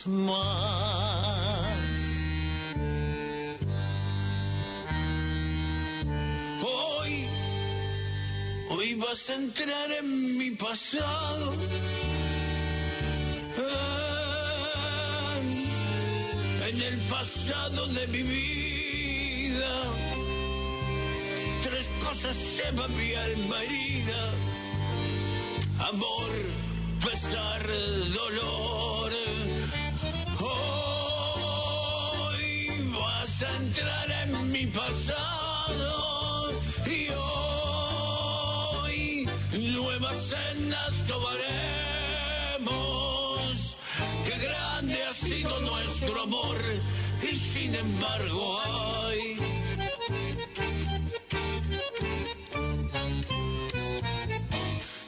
más. 0.08 1.34
Hoy, 6.64 7.28
hoy 8.70 8.96
vas 8.96 9.30
a 9.30 9.36
entrar 9.36 9.92
en 9.92 10.38
mi 10.38 10.52
pasado. 10.52 11.54
En, 16.68 16.82
el 16.82 16.98
pasado 17.10 17.88
de 17.88 18.08
mi 18.08 18.24
vida. 18.24 19.74
Tres 21.64 21.90
cosas 22.04 22.36
llevan 22.56 22.96
mi 22.98 23.14
alma 23.14 23.64
herida. 23.64 24.32
Amor, 25.92 26.32
pesar, 27.04 27.68
dolor. 28.14 29.12
Hoy 32.20 32.46
vas 32.92 33.44
a 33.44 33.56
entrar 33.58 34.12
en 34.24 34.52
mi 34.52 34.66
pasado 34.68 36.52
y 36.86 37.10
hoy 38.82 39.28
nuevas 39.54 40.18
cenas 40.32 40.94
tomaremos. 41.08 41.73
Sin 47.74 47.80
embargo 47.80 48.58
hoy 48.58 49.38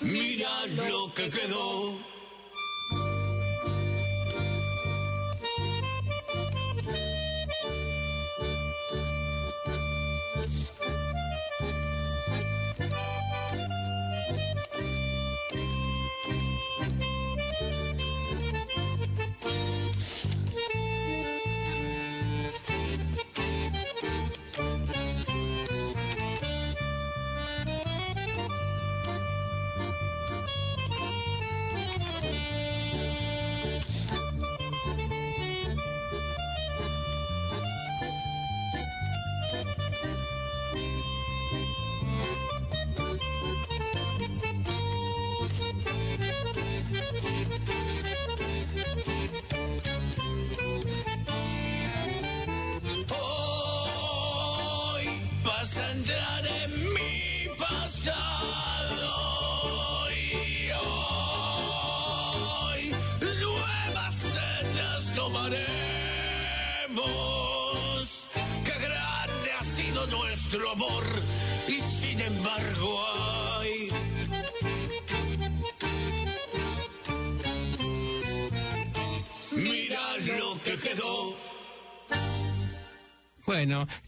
mira 0.01 0.65
lo 0.67 1.13
que 1.13 1.29
quedó. 1.29 2.04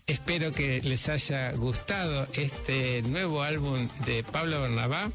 Espero 0.08 0.52
que 0.52 0.82
les 0.82 1.10
haya 1.10 1.52
gustado 1.52 2.28
este 2.34 3.02
nuevo 3.04 3.44
álbum 3.44 3.88
de 4.06 4.24
Pablo 4.24 4.62
Bernabá, 4.62 5.12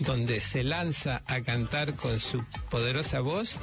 donde 0.00 0.40
se 0.40 0.64
lanza 0.64 1.22
a 1.26 1.40
cantar 1.42 1.94
con 1.94 2.18
su 2.18 2.42
poderosa 2.70 3.20
voz. 3.20 3.58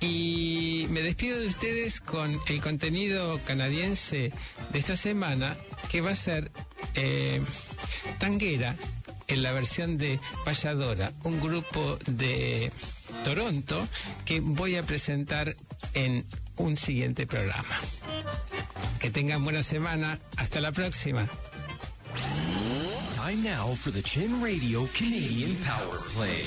Y 0.00 0.86
me 0.90 1.02
despido 1.02 1.38
de 1.38 1.46
ustedes 1.46 2.00
con 2.00 2.38
el 2.48 2.60
contenido 2.60 3.40
canadiense 3.46 4.32
de 4.72 4.78
esta 4.78 4.96
semana, 4.96 5.56
que 5.90 6.00
va 6.00 6.10
a 6.10 6.16
ser 6.16 6.50
eh, 6.94 7.40
Tanguera, 8.18 8.76
en 9.28 9.42
la 9.42 9.52
versión 9.52 9.98
de 9.98 10.20
Payadora, 10.44 11.12
un 11.24 11.40
grupo 11.40 11.98
de 12.06 12.70
Toronto 13.24 13.86
que 14.24 14.40
voy 14.40 14.76
a 14.76 14.82
presentar 14.82 15.56
en 15.94 16.24
un 16.56 16.76
siguiente 16.76 17.26
programa. 17.26 17.80
Que 19.06 19.12
tengan 19.12 19.44
buena 19.44 19.62
semana. 19.62 20.18
Hasta 20.36 20.60
la 20.60 20.72
próxima. 20.72 21.28
Time 23.14 23.40
now 23.44 23.72
for 23.76 23.92
the 23.92 24.02
Chin 24.02 24.42
Radio 24.42 24.88
Canadian 24.94 25.54
Power 25.64 26.00
Play. 26.12 26.42